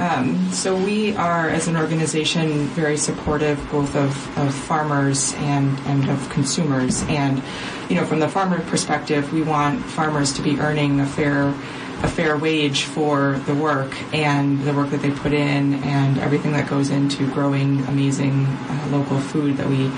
[0.00, 6.08] Um, so we are, as an organization, very supportive both of, of farmers and, and
[6.08, 7.02] of consumers.
[7.02, 7.42] And,
[7.90, 11.54] you know, from the farmer perspective, we want farmers to be earning a fair
[12.02, 16.52] a fair wage for the work and the work that they put in and everything
[16.52, 19.88] that goes into growing amazing uh, local food that we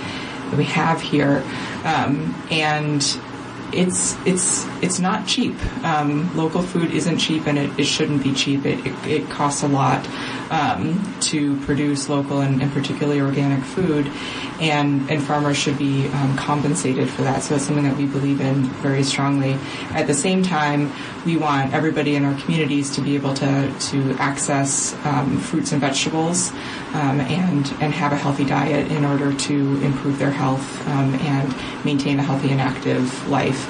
[0.50, 1.44] that we have here.
[1.84, 3.00] Um, and
[3.72, 5.54] it's it's it's not cheap.
[5.84, 8.64] Um, local food isn't cheap, and it, it shouldn't be cheap.
[8.64, 10.06] It, it, it costs a lot
[10.50, 14.10] um, to produce local and, and, particularly organic food,
[14.60, 17.42] and and farmers should be um, compensated for that.
[17.42, 19.58] So it's something that we believe in very strongly.
[19.90, 20.92] At the same time,
[21.24, 25.80] we want everybody in our communities to be able to to access um, fruits and
[25.80, 26.50] vegetables
[26.94, 31.84] um, and and have a healthy diet in order to improve their health um, and
[31.84, 33.68] maintain a healthy and active life.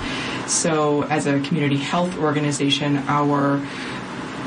[0.48, 3.60] So, as a community health organization, our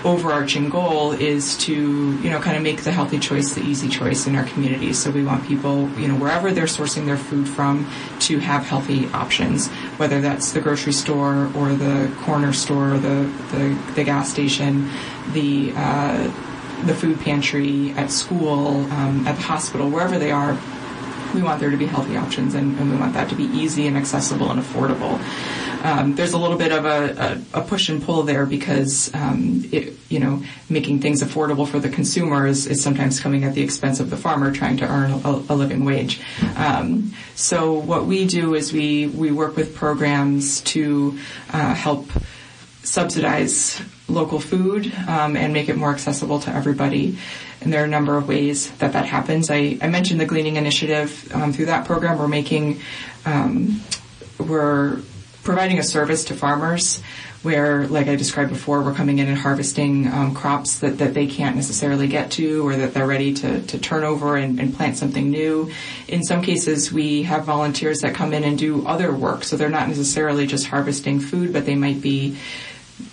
[0.06, 4.28] overarching goal is to, you know, kind of make the healthy choice the easy choice
[4.28, 4.94] in our community.
[4.94, 7.90] So we want people, you know, wherever they're sourcing their food from
[8.22, 13.78] to have healthy options, whether that's the grocery store or the corner store, the, the,
[13.96, 14.90] the gas station,
[15.34, 16.32] the, uh,
[16.86, 20.56] the food pantry, at school, um, at the hospital, wherever they are,
[21.36, 23.88] we want there to be healthy options and, and we want that to be easy
[23.88, 25.20] and accessible and affordable.
[25.86, 29.64] Um, there's a little bit of a, a, a push and pull there because um,
[29.72, 33.62] it, you know making things affordable for the consumer is, is, sometimes coming at the
[33.62, 36.22] expense of the farmer trying to earn a, a living wage.
[36.56, 41.20] Um, so what we do is we we work with programs to
[41.52, 42.10] uh, help
[42.82, 47.18] subsidize local food um, and make it more accessible to everybody.
[47.62, 49.50] And there are a number of ways that that happens.
[49.50, 51.32] I, I mentioned the Gleaning Initiative.
[51.34, 52.82] Um, through that program, we're making,
[53.26, 53.82] um,
[54.40, 55.02] we're
[55.44, 57.02] providing a service to farmers
[57.46, 61.28] where, like I described before, we're coming in and harvesting um, crops that, that they
[61.28, 64.98] can't necessarily get to or that they're ready to, to turn over and, and, plant
[64.98, 65.72] something new.
[66.08, 69.44] In some cases, we have volunteers that come in and do other work.
[69.44, 72.36] So they're not necessarily just harvesting food, but they might be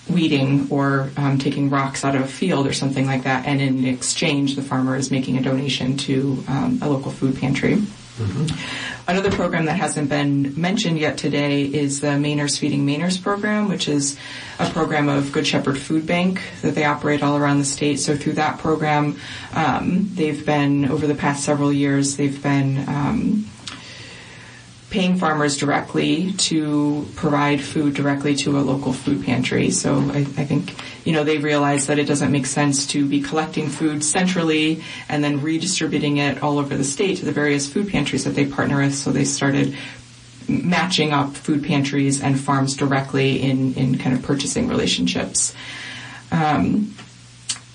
[0.09, 3.47] weeding or um, taking rocks out of a field or something like that.
[3.47, 7.77] And in exchange, the farmer is making a donation to um, a local food pantry.
[8.19, 9.11] Mm-hmm.
[9.11, 13.89] Another program that hasn't been mentioned yet today is the Mainers Feeding Mainers program, which
[13.89, 14.19] is
[14.59, 17.99] a program of Good Shepherd Food Bank that they operate all around the state.
[17.99, 19.19] So through that program,
[19.55, 23.51] um, they've been over the past several years, they've been um,
[24.93, 29.71] paying farmers directly to provide food directly to a local food pantry.
[29.71, 30.75] So I, I, think,
[31.07, 35.25] you know, they realize that it doesn't make sense to be collecting food centrally and
[35.25, 38.83] then redistributing it all over the state to the various food pantries that they partner
[38.83, 38.95] with.
[38.95, 39.75] So they started
[40.47, 45.55] matching up food pantries and farms directly in, in kind of purchasing relationships.
[46.31, 46.95] Um,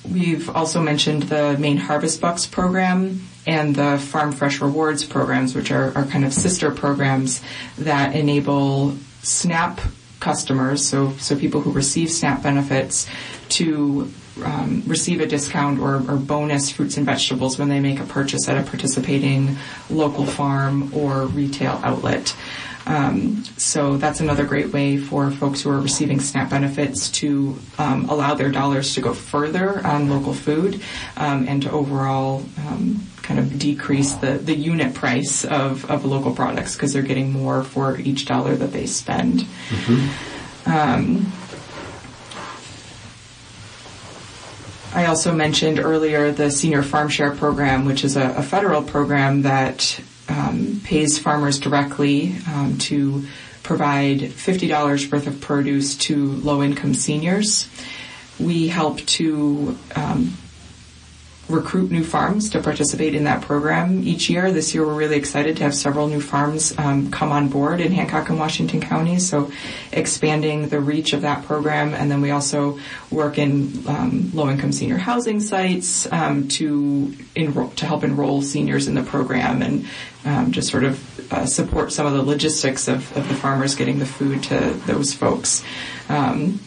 [0.08, 5.72] we've also mentioned the Maine Harvest Bucks program and the Farm Fresh Rewards programs, which
[5.72, 7.42] are, are kind of sister programs
[7.78, 9.80] that enable SNAP
[10.20, 13.08] customers, so so people who receive SNAP benefits,
[13.50, 14.12] to
[14.44, 18.48] um, receive a discount or, or, bonus fruits and vegetables when they make a purchase
[18.48, 19.58] at a participating
[19.90, 22.36] local farm or retail outlet.
[22.86, 28.08] Um, so that's another great way for folks who are receiving SNAP benefits to um,
[28.10, 30.82] allow their dollars to go further on local food
[31.18, 36.34] um, and to overall um, kind of decrease the, the unit price of, of local
[36.34, 39.42] products because they're getting more for each dollar that they spend.
[39.42, 40.72] Mm-hmm.
[40.72, 41.34] Um,
[44.94, 49.42] I also mentioned earlier the Senior Farm Share Program, which is a, a federal program
[49.42, 53.26] that um, pays farmers directly um, to
[53.62, 57.70] provide $50 worth of produce to low income seniors.
[58.40, 60.38] We help to um,
[61.50, 64.52] recruit new farms to participate in that program each year.
[64.52, 67.92] This year, we're really excited to have several new farms um, come on board in
[67.92, 69.28] Hancock and Washington counties.
[69.28, 69.52] So,
[69.92, 72.80] expanding the reach of that program, and then we also
[73.12, 78.96] work in um, low-income senior housing sites um, to enroll, to help enroll seniors in
[78.96, 79.86] the program and
[80.26, 84.00] um, just sort of uh, support some of the logistics of, of, the farmers getting
[84.00, 85.64] the food to those folks.
[86.10, 86.60] Um,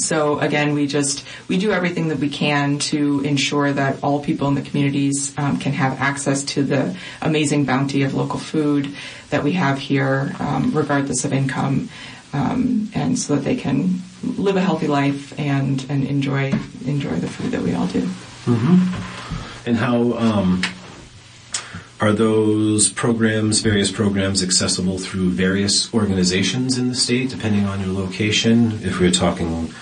[0.00, 4.48] so again, we just we do everything that we can to ensure that all people
[4.48, 8.94] in the communities um, can have access to the amazing bounty of local food
[9.30, 11.88] that we have here, um, regardless of income.
[12.32, 16.52] um, and so that they can live a healthy life and and enjoy
[16.86, 18.08] enjoy the food that we all do.
[19.66, 20.62] And how um,
[22.00, 27.92] are those programs, various programs, accessible through various organizations in the state, depending on your
[27.92, 28.80] location?
[28.82, 29.72] If we're talking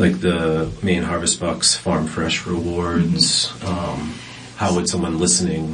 [0.00, 4.14] like the Maine Harvest Bucks Farm Fresh Rewards, um,
[4.56, 5.68] how would someone listening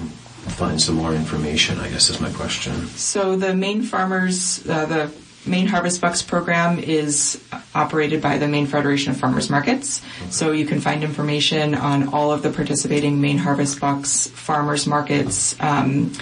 [0.58, 1.78] find some more information?
[1.78, 2.86] I guess is my question.
[2.88, 5.10] So the Maine Farmers, uh, the
[5.48, 7.40] Maine Harvest Bucks program is
[7.74, 10.02] operated by the Maine Federation of Farmers Markets.
[10.30, 15.54] So you can find information on all of the participating Maine Harvest Bucks farmers markets
[15.60, 16.12] um,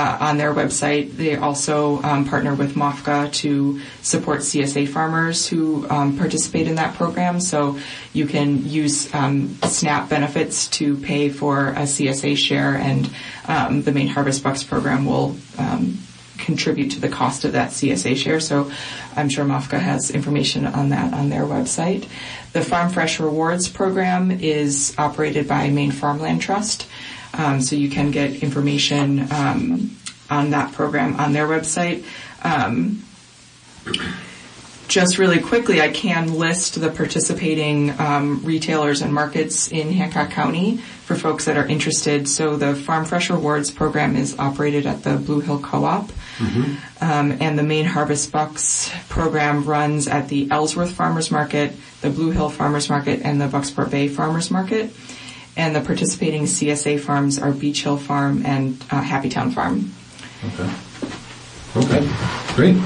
[0.00, 1.12] uh, on their website.
[1.16, 6.94] They also um, partner with MOFGA to support CSA farmers who um, participate in that
[6.94, 7.38] program.
[7.40, 7.78] So
[8.14, 13.10] you can use um, SNAP benefits to pay for a CSA share, and
[13.46, 15.98] um, the Maine Harvest Bucks program will um,
[16.38, 18.40] contribute to the cost of that CSA share.
[18.40, 18.72] So
[19.16, 22.08] I'm sure MOFGA has information on that on their website.
[22.54, 26.86] The Farm Fresh Rewards program is operated by Maine Farmland Trust.
[27.32, 29.96] Um, so you can get information um,
[30.28, 32.04] on that program on their website.
[32.42, 33.04] Um,
[34.88, 40.78] just really quickly, I can list the participating um, retailers and markets in Hancock County
[40.78, 42.28] for folks that are interested.
[42.28, 46.10] So the Farm Fresh Rewards program is operated at the Blue Hill Co-op,
[47.00, 52.32] um, and the Maine Harvest Bucks program runs at the Ellsworth Farmers Market, the Blue
[52.32, 54.90] Hill Farmers Market, and the Bucksport Bay Farmers Market.
[55.56, 59.92] And the participating CSA farms are Beech Hill Farm and uh, Happy Town Farm.
[60.44, 60.70] Okay.
[61.76, 62.08] Okay.
[62.54, 62.76] Great.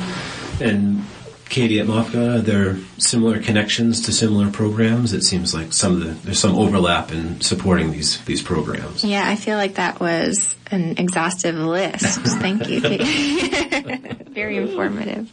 [0.60, 1.04] And
[1.48, 5.12] Katie at MOFGA, are similar connections to similar programs?
[5.12, 9.04] It seems like some of the there's some overlap in supporting these these programs.
[9.04, 12.20] Yeah, I feel like that was an exhaustive list.
[12.40, 12.80] Thank you.
[12.80, 13.02] Kate.
[14.30, 15.30] Very informative.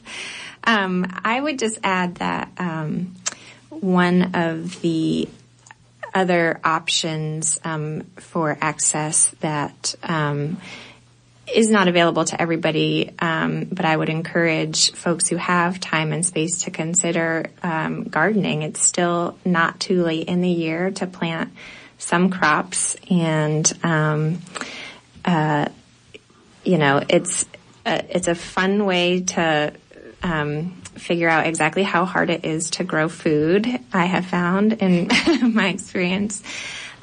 [0.63, 3.15] Um, I would just add that um,
[3.69, 5.27] one of the
[6.13, 10.57] other options um, for access that um,
[11.53, 16.25] is not available to everybody, um, but I would encourage folks who have time and
[16.25, 18.61] space to consider um, gardening.
[18.61, 21.51] It's still not too late in the year to plant
[21.97, 24.39] some crops, and um,
[25.25, 25.67] uh,
[26.63, 27.45] you know, it's
[27.85, 29.73] a, it's a fun way to
[30.23, 33.67] um, figure out exactly how hard it is to grow food.
[33.93, 35.09] I have found in
[35.53, 36.43] my experience,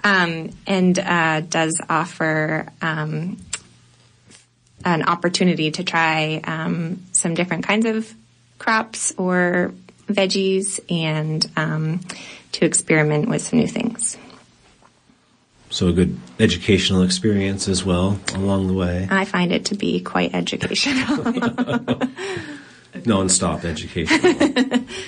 [0.05, 3.39] um, and uh, does offer um,
[4.85, 8.13] an opportunity to try um, some different kinds of
[8.59, 9.73] crops or
[10.07, 12.01] veggies and um,
[12.53, 14.17] to experiment with some new things.
[15.71, 19.07] So a good educational experience as well along the way.
[19.11, 21.25] I find it to be quite educational.
[23.07, 24.87] Non-stop education.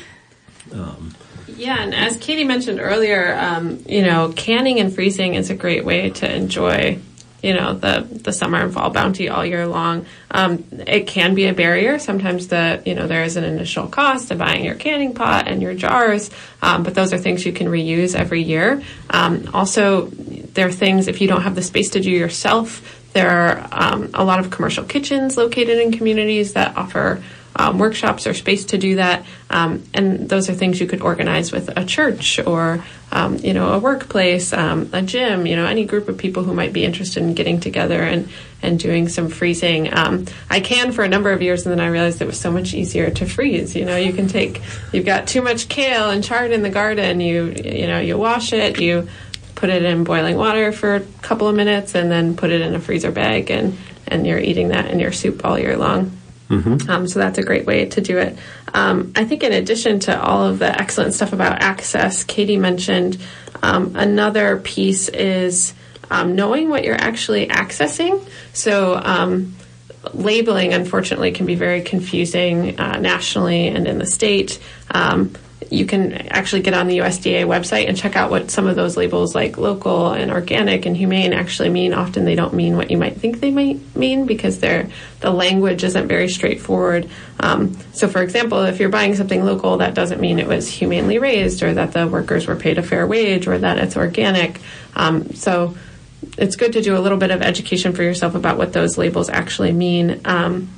[1.60, 5.84] Yeah, and as Katie mentioned earlier, um, you know, canning and freezing is a great
[5.84, 6.98] way to enjoy,
[7.42, 10.06] you know, the the summer and fall bounty all year long.
[10.30, 11.98] Um, it can be a barrier.
[11.98, 15.60] Sometimes the you know there is an initial cost to buying your canning pot and
[15.60, 16.30] your jars,
[16.62, 18.82] um, but those are things you can reuse every year.
[19.10, 22.96] Um, also, there are things if you don't have the space to do yourself.
[23.12, 27.22] There are um, a lot of commercial kitchens located in communities that offer
[27.60, 29.24] um, workshops or space to do that.
[29.50, 32.82] Um, and those are things you could organize with a church or,
[33.12, 36.54] um, you know, a workplace, um, a gym, you know, any group of people who
[36.54, 38.30] might be interested in getting together and,
[38.62, 39.92] and doing some freezing.
[39.92, 42.50] Um, I can for a number of years and then I realized it was so
[42.50, 43.76] much easier to freeze.
[43.76, 47.20] You know, you can take, you've got too much kale and chard in the garden,
[47.20, 49.06] you, you know, you wash it, you
[49.54, 52.74] put it in boiling water for a couple of minutes and then put it in
[52.74, 56.16] a freezer bag and, and you're eating that in your soup all year long.
[56.90, 58.36] Um, so that's a great way to do it.
[58.74, 63.18] Um, I think in addition to all of the excellent stuff about access, Katie mentioned
[63.62, 65.74] um, another piece is
[66.10, 68.26] um, knowing what you're actually accessing.
[68.52, 69.54] So um,
[70.12, 74.58] labeling, unfortunately, can be very confusing uh, nationally and in the state.
[75.70, 78.96] You can actually get on the USDA website and check out what some of those
[78.96, 81.94] labels like local and organic and humane actually mean.
[81.94, 84.88] Often they don't mean what you might think they might mean because they're,
[85.20, 87.08] the language isn't very straightforward.
[87.38, 91.18] Um, so, for example, if you're buying something local, that doesn't mean it was humanely
[91.18, 94.60] raised or that the workers were paid a fair wage or that it's organic.
[94.96, 95.76] Um, so,
[96.36, 99.30] it's good to do a little bit of education for yourself about what those labels
[99.30, 100.20] actually mean.
[100.24, 100.68] Um,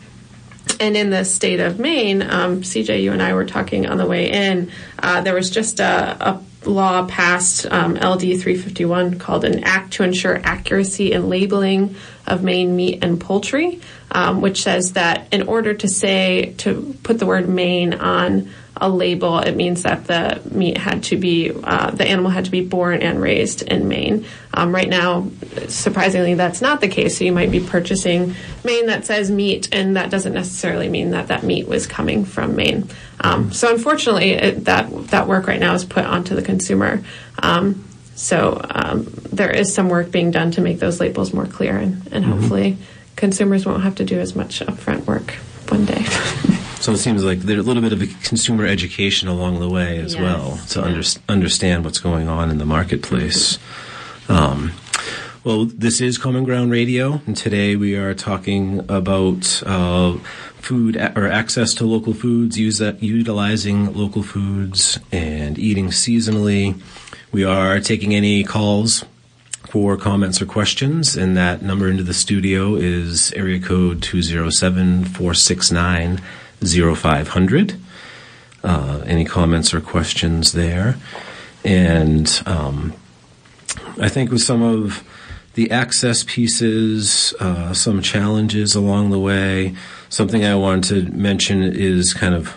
[0.80, 4.06] and in the state of Maine, um, CJ, you and I were talking on the
[4.06, 4.70] way in.
[4.98, 10.04] Uh, there was just a, a law passed, um, LD 351, called an Act to
[10.04, 11.96] Ensure Accuracy in Labeling
[12.26, 17.18] of Maine meat and poultry, um, which says that in order to say to put
[17.18, 21.90] the word Maine on a label, it means that the meat had to be, uh,
[21.90, 24.24] the animal had to be born and raised in Maine.
[24.54, 25.28] Um, right now,
[25.68, 27.18] surprisingly, that's not the case.
[27.18, 31.28] So you might be purchasing Maine that says meat, and that doesn't necessarily mean that
[31.28, 32.88] that meat was coming from Maine.
[33.20, 37.02] Um, so unfortunately, it, that that work right now is put onto the consumer.
[37.42, 41.76] Um, so um, there is some work being done to make those labels more clear,
[41.76, 42.32] and, and mm-hmm.
[42.32, 42.78] hopefully,
[43.16, 45.32] consumers won't have to do as much upfront work
[45.68, 46.04] one day.
[46.82, 50.00] So it seems like there's a little bit of a consumer education along the way
[50.00, 50.20] as yes.
[50.20, 50.86] well to yeah.
[50.86, 53.60] under, understand what's going on in the marketplace.
[54.28, 54.72] Um,
[55.44, 60.14] well, this is Common Ground Radio, and today we are talking about uh,
[60.58, 66.82] food or access to local foods, use that, utilizing local foods, and eating seasonally.
[67.30, 69.04] We are taking any calls
[69.68, 76.20] for comments or questions, and that number into the studio is area code 207 469
[76.62, 77.78] 0500.
[78.64, 80.96] Uh, any comments or questions there?
[81.64, 82.92] And um,
[84.00, 85.02] I think with some of
[85.54, 89.74] the access pieces, uh, some challenges along the way,
[90.08, 92.56] something I wanted to mention is kind of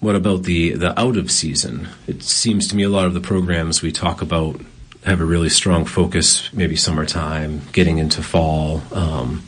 [0.00, 1.88] what about the, the out of season?
[2.06, 4.60] It seems to me a lot of the programs we talk about
[5.04, 8.82] have a really strong focus, maybe summertime, getting into fall.
[8.92, 9.42] Um,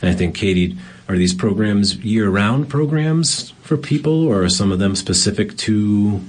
[0.00, 0.76] and I think Katie
[1.10, 6.20] are these programs year-round programs for people, or are some of them specific to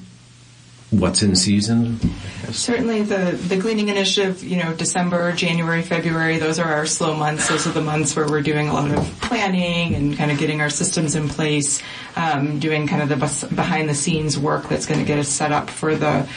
[0.89, 1.99] what's in season?
[2.49, 4.43] Certainly, the the gleaning initiative.
[4.43, 6.39] You know, December, January, February.
[6.39, 7.47] Those are our slow months.
[7.47, 10.61] Those are the months where we're doing a lot of planning and kind of getting
[10.61, 11.79] our systems in place,
[12.15, 15.51] um, doing kind of the behind the scenes work that's going to get us set
[15.51, 16.27] up for the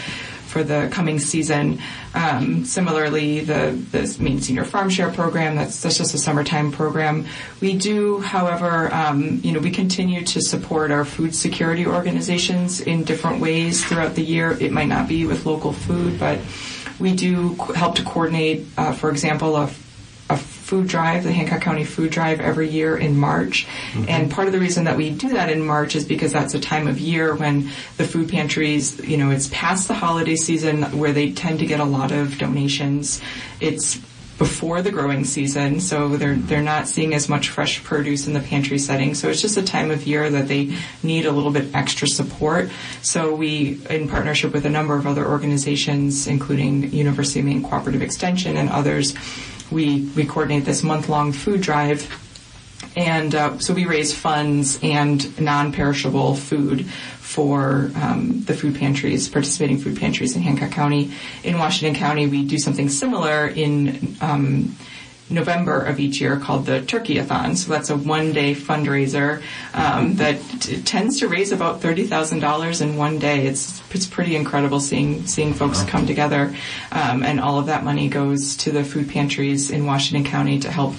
[0.55, 1.81] for the coming season.
[2.15, 7.27] Um, similarly, the, the Maine Senior Farm Share program, that's, that's just a summertime program.
[7.61, 13.03] We do, however, um, you know, we continue to support our food security organizations in
[13.03, 14.57] different ways throughout the year.
[14.61, 16.39] It might not be with local food, but
[17.01, 19.67] we do help to coordinate, uh, for example, a
[20.31, 23.67] a food drive, the Hancock County food drive every year in March.
[23.93, 24.05] Mm-hmm.
[24.09, 26.61] And part of the reason that we do that in March is because that's a
[26.61, 31.13] time of year when the food pantries, you know, it's past the holiday season where
[31.13, 33.21] they tend to get a lot of donations.
[33.61, 34.01] It's
[34.39, 38.41] before the growing season, so they're they're not seeing as much fresh produce in the
[38.41, 39.15] pantry setting.
[39.15, 42.71] So it's just a time of year that they need a little bit extra support.
[43.01, 48.03] So we, in partnership with a number of other organizations, including University of Maine Cooperative
[48.03, 49.15] Extension and others,
[49.75, 52.09] we, we coordinate this month long food drive.
[52.97, 59.29] And uh, so we raise funds and non perishable food for um, the food pantries,
[59.29, 61.11] participating food pantries in Hancock County.
[61.43, 64.77] In Washington County, we do something similar in um,
[65.31, 67.57] November of each year called the Turkeyathon.
[67.57, 72.41] So that's a one day fundraiser um, that t- tends to raise about thirty thousand
[72.41, 73.47] dollars in one day.
[73.47, 76.55] It's it's pretty incredible seeing seeing folks come together,
[76.93, 80.71] um, and all of that money goes to the food pantries in Washington County to
[80.71, 80.95] help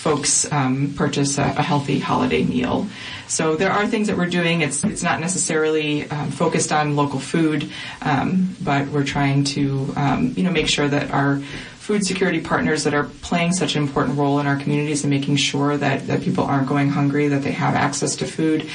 [0.00, 2.86] folks um, purchase a, a, healthy holiday meal.
[3.28, 4.62] So there are things that we're doing.
[4.62, 7.70] It's it's not necessarily um, focused on local food,
[8.00, 11.40] um, but we're trying to um, you know make sure that our
[11.80, 15.34] food security partners that are playing such an important role in our communities and making
[15.34, 18.68] sure that, that people aren't going hungry, that they have access to food,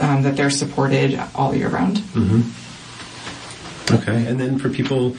[0.00, 1.98] um, that they're supported all year round.
[1.98, 3.94] Mm-hmm.
[3.94, 5.10] Okay, and then for people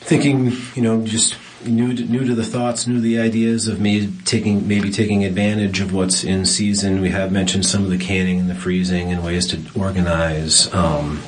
[0.00, 3.80] thinking, you know, just new to, new to the thoughts, new to the ideas of
[3.80, 7.00] maybe taking maybe taking advantage of what's in season.
[7.00, 10.72] We have mentioned some of the canning and the freezing and ways to organize.
[10.74, 11.22] Um,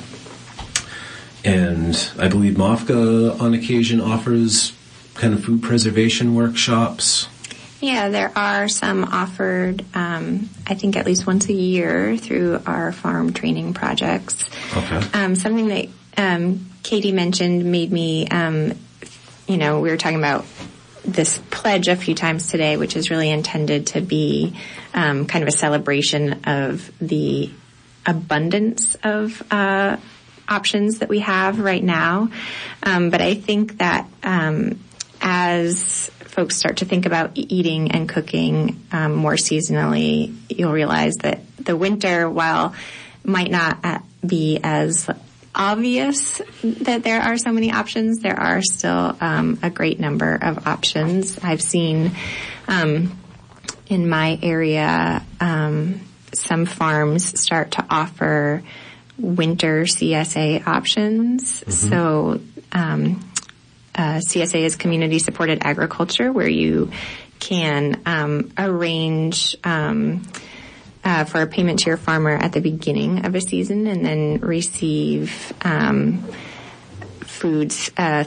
[1.45, 4.76] and I believe MOFGA on occasion offers
[5.17, 7.29] kind of food preservation workshops?
[7.81, 12.91] Yeah, there are some offered, um, I think at least once a year through our
[12.93, 14.49] farm training projects.
[14.75, 15.01] Okay.
[15.13, 18.73] Um, something that um, Katie mentioned made me, um,
[19.47, 20.47] you know, we were talking about
[21.05, 24.57] this pledge a few times today, which is really intended to be
[24.95, 27.51] um, kind of a celebration of the
[28.07, 29.97] abundance of uh,
[30.49, 32.31] options that we have right now.
[32.83, 34.79] Um, but I think that um,
[35.21, 41.41] as folks start to think about eating and cooking um, more seasonally, you'll realize that
[41.59, 42.75] the winter, while
[43.25, 45.09] might not uh, be as
[45.55, 50.67] obvious that there are so many options, there are still um, a great number of
[50.67, 51.39] options.
[51.43, 52.13] I've seen
[52.69, 53.19] um,
[53.87, 56.01] in my area um,
[56.35, 58.63] some farms start to offer
[59.19, 61.61] winter CSA options.
[61.61, 61.71] Mm-hmm.
[61.71, 62.41] So
[62.73, 63.31] um,
[63.97, 66.91] uh, CSA is community supported agriculture, where you
[67.39, 70.23] can um, arrange um,
[71.05, 74.41] uh, for a payment to your farmer at the beginning of a season and then
[74.41, 76.25] receive um,
[77.21, 78.25] foods uh,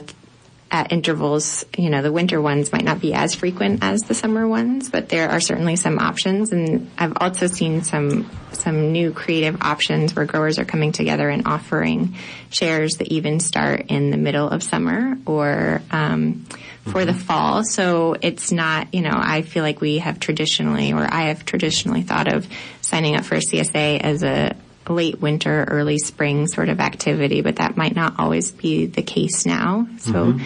[0.70, 1.64] at intervals.
[1.76, 5.08] You know, the winter ones might not be as frequent as the summer ones, but
[5.08, 6.52] there are certainly some options.
[6.52, 11.46] And I've also seen some some new creative options where growers are coming together and
[11.46, 12.16] offering
[12.50, 16.44] shares that even start in the middle of summer or um,
[16.84, 17.64] for the fall.
[17.64, 22.02] So it's not, you know, I feel like we have traditionally, or I have traditionally
[22.02, 22.46] thought of
[22.80, 24.56] signing up for a CSA as a
[24.88, 29.46] late winter, early spring sort of activity, but that might not always be the case
[29.46, 29.86] now.
[29.98, 30.38] So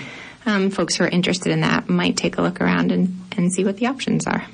[0.47, 3.64] um, folks who are interested in that might take a look around and, and see
[3.64, 4.45] what the options are.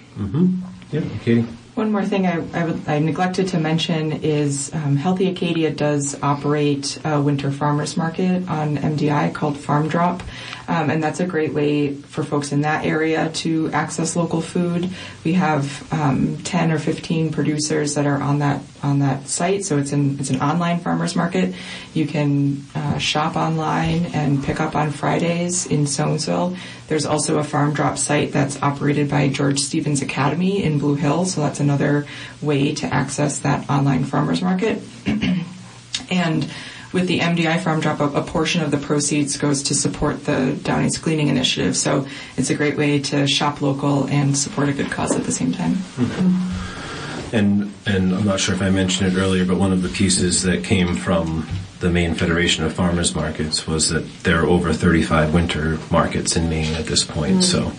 [0.93, 1.47] Yeah, Katie.
[1.75, 6.21] One more thing I, I, would, I neglected to mention is um, Healthy Acadia does
[6.21, 10.23] operate a winter farmers market on MDI called Farm Drop,
[10.71, 14.89] um, and that's a great way for folks in that area to access local food.
[15.25, 19.79] We have um, ten or fifteen producers that are on that on that site, so
[19.79, 21.57] it's an it's an online farmers market.
[21.93, 26.57] You can uh, shop online and pick up on Fridays in Somesville.
[26.87, 31.25] There's also a farm drop site that's operated by George Stevens Academy in Blue Hill,
[31.25, 32.07] so that's another
[32.41, 34.81] way to access that online farmers market.
[36.13, 36.49] and
[36.93, 40.59] with the MDI farm drop, a, a, portion of the proceeds goes to support the
[40.63, 41.77] Down East Gleaning Initiative.
[41.77, 45.33] So it's a great way to shop local and support a good cause at the
[45.33, 45.75] same time.
[45.75, 47.37] Mm-hmm.
[47.37, 50.43] And and I'm not sure if I mentioned it earlier, but one of the pieces
[50.43, 51.47] that came from
[51.79, 56.49] the Maine Federation of Farmers Markets was that there are over 35 winter markets in
[56.51, 57.39] Maine at this point.
[57.39, 57.43] Mm.
[57.45, 57.73] So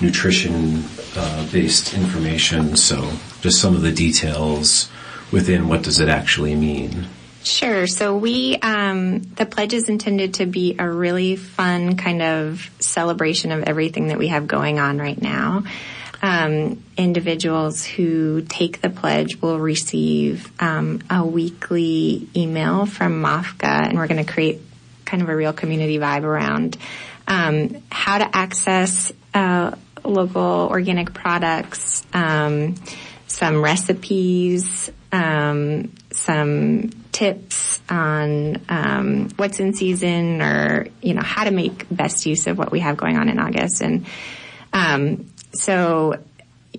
[0.00, 2.76] nutrition-based uh, information.
[2.76, 3.12] So,
[3.42, 4.90] just some of the details
[5.30, 7.08] within what does it actually mean.
[7.48, 7.86] Sure.
[7.86, 13.52] So we, um, the pledge is intended to be a really fun kind of celebration
[13.52, 15.64] of everything that we have going on right now.
[16.20, 23.96] Um, individuals who take the pledge will receive um, a weekly email from MOFGA, and
[23.96, 24.60] we're going to create
[25.06, 26.76] kind of a real community vibe around
[27.26, 29.74] um, how to access uh,
[30.04, 32.74] local organic products, um,
[33.26, 41.50] some recipes, um, some tips on um, what's in season or you know how to
[41.50, 44.06] make best use of what we have going on in August and
[44.72, 46.14] um, so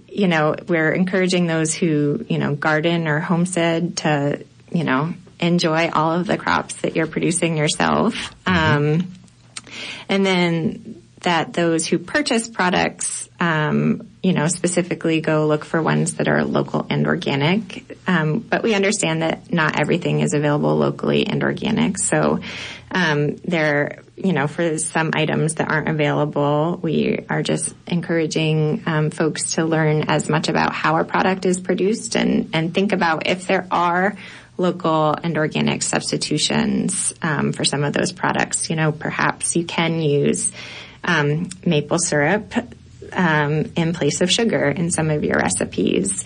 [0.07, 5.89] you know we're encouraging those who you know garden or homestead to you know enjoy
[5.89, 8.13] all of the crops that you're producing yourself
[8.45, 8.55] mm-hmm.
[8.55, 9.07] um,
[10.07, 16.15] and then that those who purchase products um, you know, specifically go look for ones
[16.15, 17.97] that are local and organic.
[18.05, 21.97] Um, but we understand that not everything is available locally and organic.
[21.97, 22.41] So,
[22.91, 29.09] um, there, you know, for some items that aren't available, we are just encouraging um,
[29.09, 33.27] folks to learn as much about how our product is produced and and think about
[33.27, 34.17] if there are
[34.57, 38.69] local and organic substitutions um, for some of those products.
[38.69, 40.51] You know, perhaps you can use
[41.03, 42.53] um, maple syrup
[43.13, 46.23] um, in place of sugar in some of your recipes.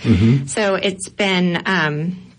[0.48, 2.32] So it's been um,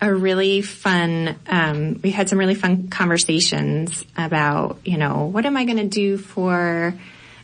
[0.00, 1.36] a really fun.
[1.46, 5.88] Um, we had some really fun conversations about, you know, what am I going to
[5.88, 6.94] do for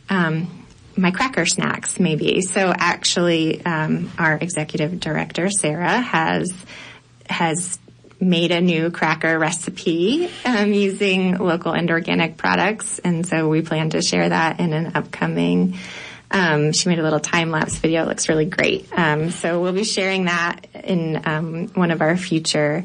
[0.09, 0.65] um,
[0.97, 2.41] my cracker snacks, maybe.
[2.41, 6.51] So actually, um, our executive director Sarah has
[7.29, 7.77] has
[8.19, 13.91] made a new cracker recipe um, using local and organic products, and so we plan
[13.91, 15.77] to share that in an upcoming.
[16.29, 18.03] Um, she made a little time lapse video.
[18.03, 18.87] It looks really great.
[18.91, 22.83] Um, so we'll be sharing that in um, one of our future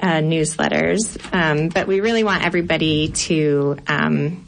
[0.00, 1.18] uh, newsletters.
[1.34, 3.76] Um, but we really want everybody to.
[3.86, 4.46] Um,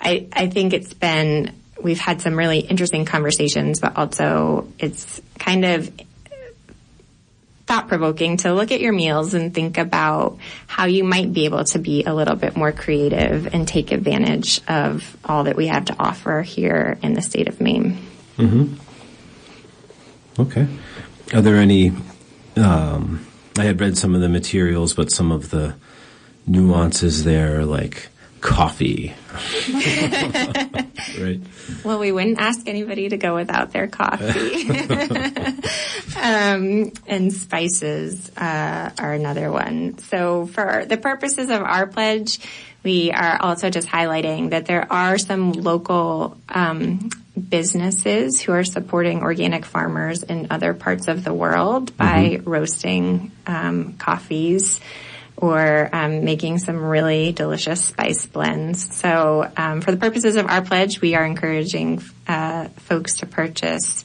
[0.00, 5.64] I, I think it's been we've had some really interesting conversations, but also it's kind
[5.64, 5.90] of
[7.68, 11.62] thought provoking to look at your meals and think about how you might be able
[11.62, 15.84] to be a little bit more creative and take advantage of all that we have
[15.84, 17.98] to offer here in the state of Maine.
[20.38, 20.66] Okay.
[21.34, 21.92] Are there any?
[22.56, 23.26] Um,
[23.58, 25.74] I had read some of the materials, but some of the
[26.46, 28.08] nuances there, like
[28.40, 29.14] coffee.
[31.18, 31.40] right.
[31.84, 34.70] Well, we wouldn't ask anybody to go without their coffee.
[36.20, 39.98] um, and spices uh, are another one.
[39.98, 42.40] So, for the purposes of our pledge,
[42.82, 47.10] we are also just highlighting that there are some local um,
[47.48, 53.94] businesses who are supporting organic farmers in other parts of the world by roasting um,
[53.94, 54.80] coffees
[55.40, 58.96] or um, making some really delicious spice blends.
[58.96, 64.04] So, um, for the purposes of our pledge, we are encouraging uh, folks to purchase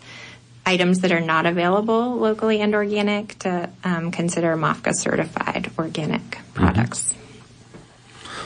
[0.66, 7.14] items that are not available locally and organic to um, consider MOFGA certified organic products.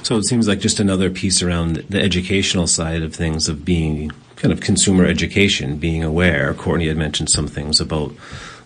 [0.02, 4.12] So it seems like just another piece around the educational side of things of being
[4.38, 6.54] kind of consumer education, being aware.
[6.54, 8.14] Kourtney had mentioned some things about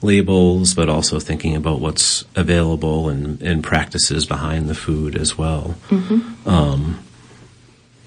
[0.02, 5.76] labels, but also thinking about what's available and, and practices behind the food as well.
[6.46, 7.04] Um,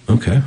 [0.09, 0.43] okay.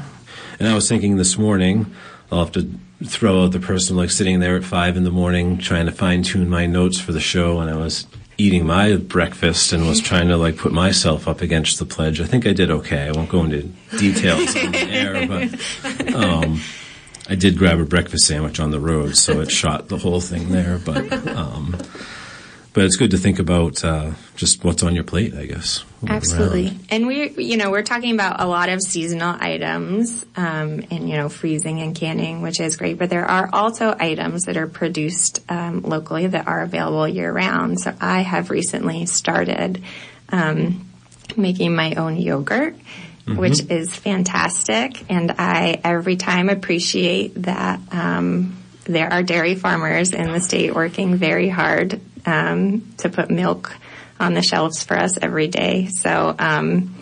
[0.60, 1.86] And I was thinking this morning,
[2.32, 2.70] I'll have to
[3.06, 6.24] throw out the person like sitting there at five in the morning trying to fine
[6.24, 8.08] tune my notes for the show, and I was
[8.40, 12.20] eating my breakfast and was trying to like put myself up against the pledge.
[12.22, 13.08] I think I did okay.
[13.08, 13.64] I won't go into
[13.98, 16.62] details on the air, but um,
[17.30, 20.50] I did grab a breakfast sandwich on the road, so it shot the whole thing
[20.50, 20.78] there.
[20.78, 21.76] But um,
[22.74, 25.84] but it's good to think about uh, just what's on your plate, I guess.
[26.08, 26.68] Absolutely.
[26.68, 26.86] Around.
[26.92, 31.18] And we, you know, we're talking about a lot of seasonal items, um, and, you
[31.18, 35.44] know, freezing and canning, which is great, but there are also items that are produced,
[35.50, 37.80] um, locally that are available year round.
[37.80, 39.82] So I have recently started,
[40.30, 40.88] um,
[41.36, 42.76] making my own yogurt.
[43.36, 50.32] Which is fantastic, and I every time appreciate that um, there are dairy farmers in
[50.32, 53.76] the state working very hard um, to put milk
[54.20, 55.88] on the shelves for us every day.
[55.88, 56.96] So, um,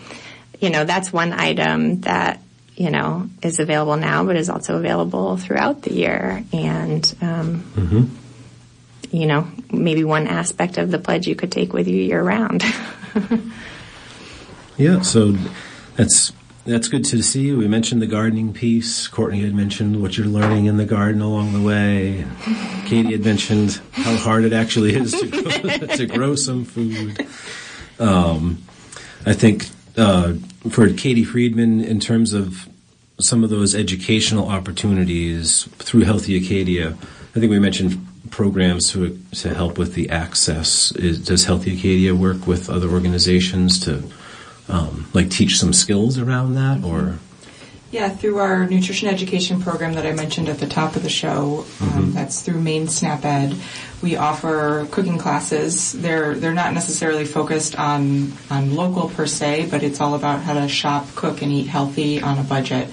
[0.60, 2.42] you know, that's one item that,
[2.76, 6.44] you know, is available now, but is also available throughout the year.
[6.52, 7.64] And, um,
[9.12, 12.64] you know, maybe one aspect of the pledge you could take with you year round.
[14.78, 15.36] Yeah, so
[15.96, 16.32] that's
[16.66, 17.54] that's good to see.
[17.54, 19.08] We mentioned the gardening piece.
[19.08, 22.26] Kourtney had mentioned what you're learning in the garden along the way.
[22.86, 27.28] Katie had mentioned how hard it actually is to grow, to grow some food.
[28.00, 28.64] Um,
[29.28, 30.34] I think uh,
[30.70, 32.68] for Katie Freedman, in terms of
[33.20, 36.98] some of those educational opportunities through Healthy Acadia,
[37.36, 40.92] I think we mentioned programs to to help with the access.
[40.94, 44.04] Is, does Healthy Acadia work with other organizations to
[44.70, 47.20] um, like teach some skills around that, or
[47.92, 51.66] Yeah, through our nutrition education program that I mentioned at the top of the show,
[51.82, 53.56] um, that's through Maine Snap Ed.
[54.02, 55.94] We offer cooking classes.
[55.94, 60.54] They're they're not necessarily focused on on local per se, but it's all about how
[60.54, 62.90] to shop, cook, and eat healthy on a budget.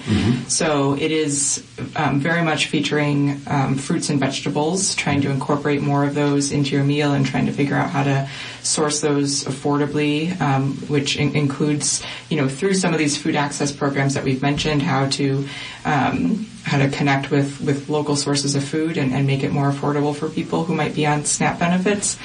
[0.47, 1.63] So it is
[1.95, 6.75] um, very much featuring um, fruits and vegetables, trying to incorporate more of those into
[6.75, 8.27] your meal, and trying to figure out how to
[8.63, 13.71] source those affordably, um, which in- includes, you know, through some of these food access
[13.71, 15.47] programs that we've mentioned, how to
[15.85, 19.69] um, how to connect with, with local sources of food and, and make it more
[19.69, 22.17] affordable for people who might be on SNAP benefits.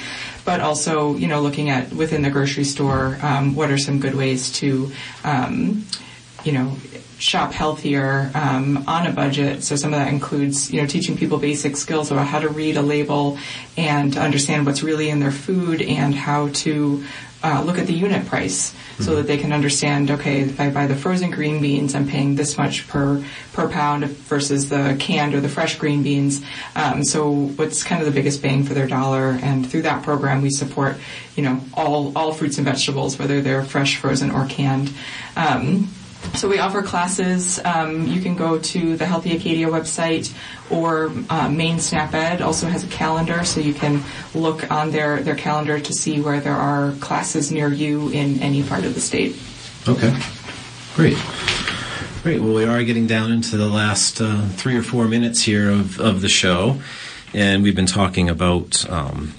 [0.45, 4.15] But also, you know, looking at within the grocery store, um, what are some good
[4.15, 4.91] ways to,
[5.23, 5.85] um,
[6.43, 6.75] you know,
[7.19, 9.61] shop healthier um, on a budget.
[9.63, 12.77] So some of that includes, you know, teaching people basic skills about how to read
[12.77, 13.37] a label
[13.75, 17.03] and to understand what's really in their food and how to
[17.41, 20.11] uh, look at the unit price so that they can understand.
[20.11, 23.23] Okay, if I buy the frozen green beans, I'm paying this much per
[23.53, 26.43] per pound versus the canned or the fresh green beans.
[26.75, 29.39] Um, so what's kind of the biggest bang for their dollar?
[29.41, 30.97] And through that program, we support,
[31.37, 34.91] you know, all all fruits and vegetables, whether they're fresh, frozen, or canned.
[35.37, 35.89] Um,
[36.35, 37.59] so we offer classes.
[37.63, 40.33] Um, you can go to the Healthy Acadia website,
[40.69, 44.01] or uh, Maine Snap Ed also has a calendar, so you can
[44.33, 48.63] look on their their calendar to see where there are classes near you in any
[48.63, 49.35] part of the state.
[49.87, 50.15] Okay,
[50.95, 51.17] great.
[52.21, 52.41] Great.
[52.41, 56.01] Well, we are getting down into the last uh, three or four minutes here of,
[56.01, 56.81] of the show,
[57.33, 59.33] and we've been talking about um,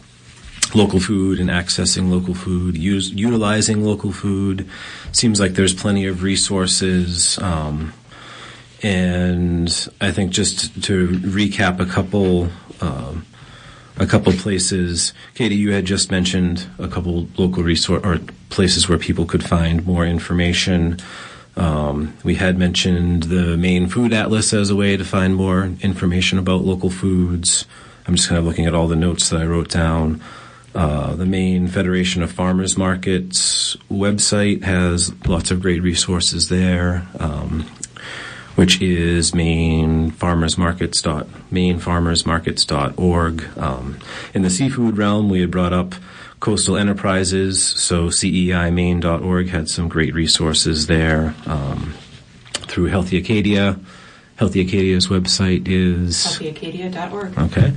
[0.74, 4.68] local food and accessing local food, use, utilizing local food.
[5.12, 7.38] Seems like there's plenty of resources.
[7.38, 7.92] Um,
[8.82, 12.48] and I think just to recap a couple,
[12.80, 13.26] um,
[13.98, 15.12] a couple places.
[15.34, 18.18] Katie, you had just mentioned a couple local resource or
[18.48, 20.98] places where people could find more information.
[21.56, 26.38] Um, we had mentioned the Maine Food Atlas as a way to find more information
[26.38, 27.66] about local foods.
[28.06, 30.22] I'm just kind of looking at all the notes that I wrote down.
[30.74, 37.62] Uh, the Maine Federation of Farmers Markets website has lots of great resources there, um,
[38.54, 43.58] which is mainefarmersmarkets dot mainefarmersmarkets.org.
[43.58, 43.98] Um,
[44.32, 45.94] in the seafood realm, we had brought up
[46.38, 51.34] Coastal Enterprises, so CEIMaine.org had some great resources there.
[51.46, 51.94] Um,
[52.52, 53.78] through Healthy Acadia,
[54.36, 57.38] Healthy Acadia's website is HealthyAcadia.org.
[57.38, 57.72] Okay.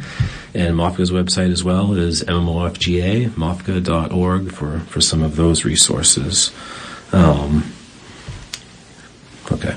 [0.56, 6.52] And MOFGA's website as well is MMOFGA, MOFGA.org for, for some of those resources.
[7.12, 7.74] Um,
[9.52, 9.76] okay.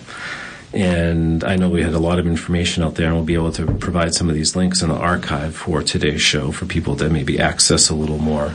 [0.75, 3.53] And I know we had a lot of information out there, and we'll be able
[3.53, 7.09] to provide some of these links in the archive for today's show for people to
[7.09, 8.53] maybe access a little more,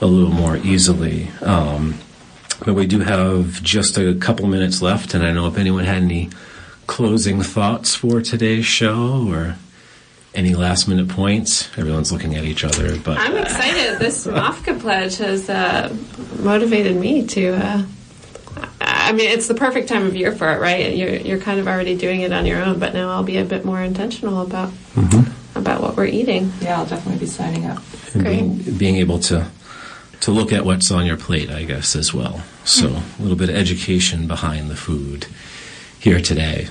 [0.00, 1.28] a little more easily.
[1.42, 1.98] Um,
[2.64, 6.02] but we do have just a couple minutes left, and I know if anyone had
[6.02, 6.30] any
[6.88, 9.56] closing thoughts for today's show or
[10.36, 11.68] any last minute points?
[11.78, 13.98] Everyone's looking at each other, but I'm excited.
[13.98, 15.94] This MOFGA pledge has uh,
[16.40, 17.48] motivated me to.
[17.54, 17.82] Uh,
[18.80, 20.94] I mean, it's the perfect time of year for it, right?
[20.94, 23.44] You're you're kind of already doing it on your own, but now I'll be a
[23.44, 24.72] bit more intentional about
[25.54, 26.52] about what we're eating.
[26.60, 27.82] Yeah, I'll definitely be signing up.
[28.14, 28.36] and Great.
[28.64, 29.48] being, being able to
[30.20, 32.42] to look at what's on your plate, I guess, as well.
[32.64, 35.26] So a little bit of education behind the food
[35.98, 36.68] here today.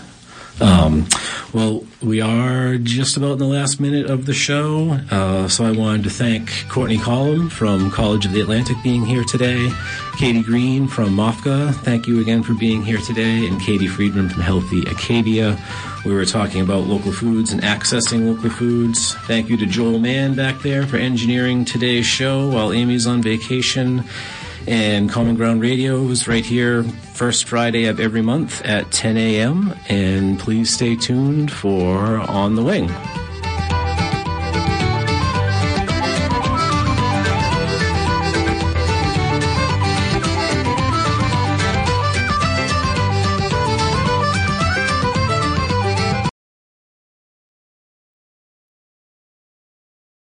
[0.61, 1.05] Um,
[1.53, 5.71] well, we are just about in the last minute of the show, uh, so I
[5.71, 9.69] wanted to thank Kourtney Collum from College of the Atlantic being here today,
[10.17, 14.43] Katy Green from MOFGA, thank you again for being here today, and Katie Freedman from
[14.43, 15.57] Healthy Acadia.
[16.05, 19.15] We were talking about local foods and accessing local foods.
[19.27, 24.03] Thank you to Joel Mann back there for engineering today's show while Amy's on vacation.
[24.67, 29.75] And Common Ground Radio is right here, first Friday of every month at 10 a.m.
[29.89, 32.89] And please stay tuned for On the Wing.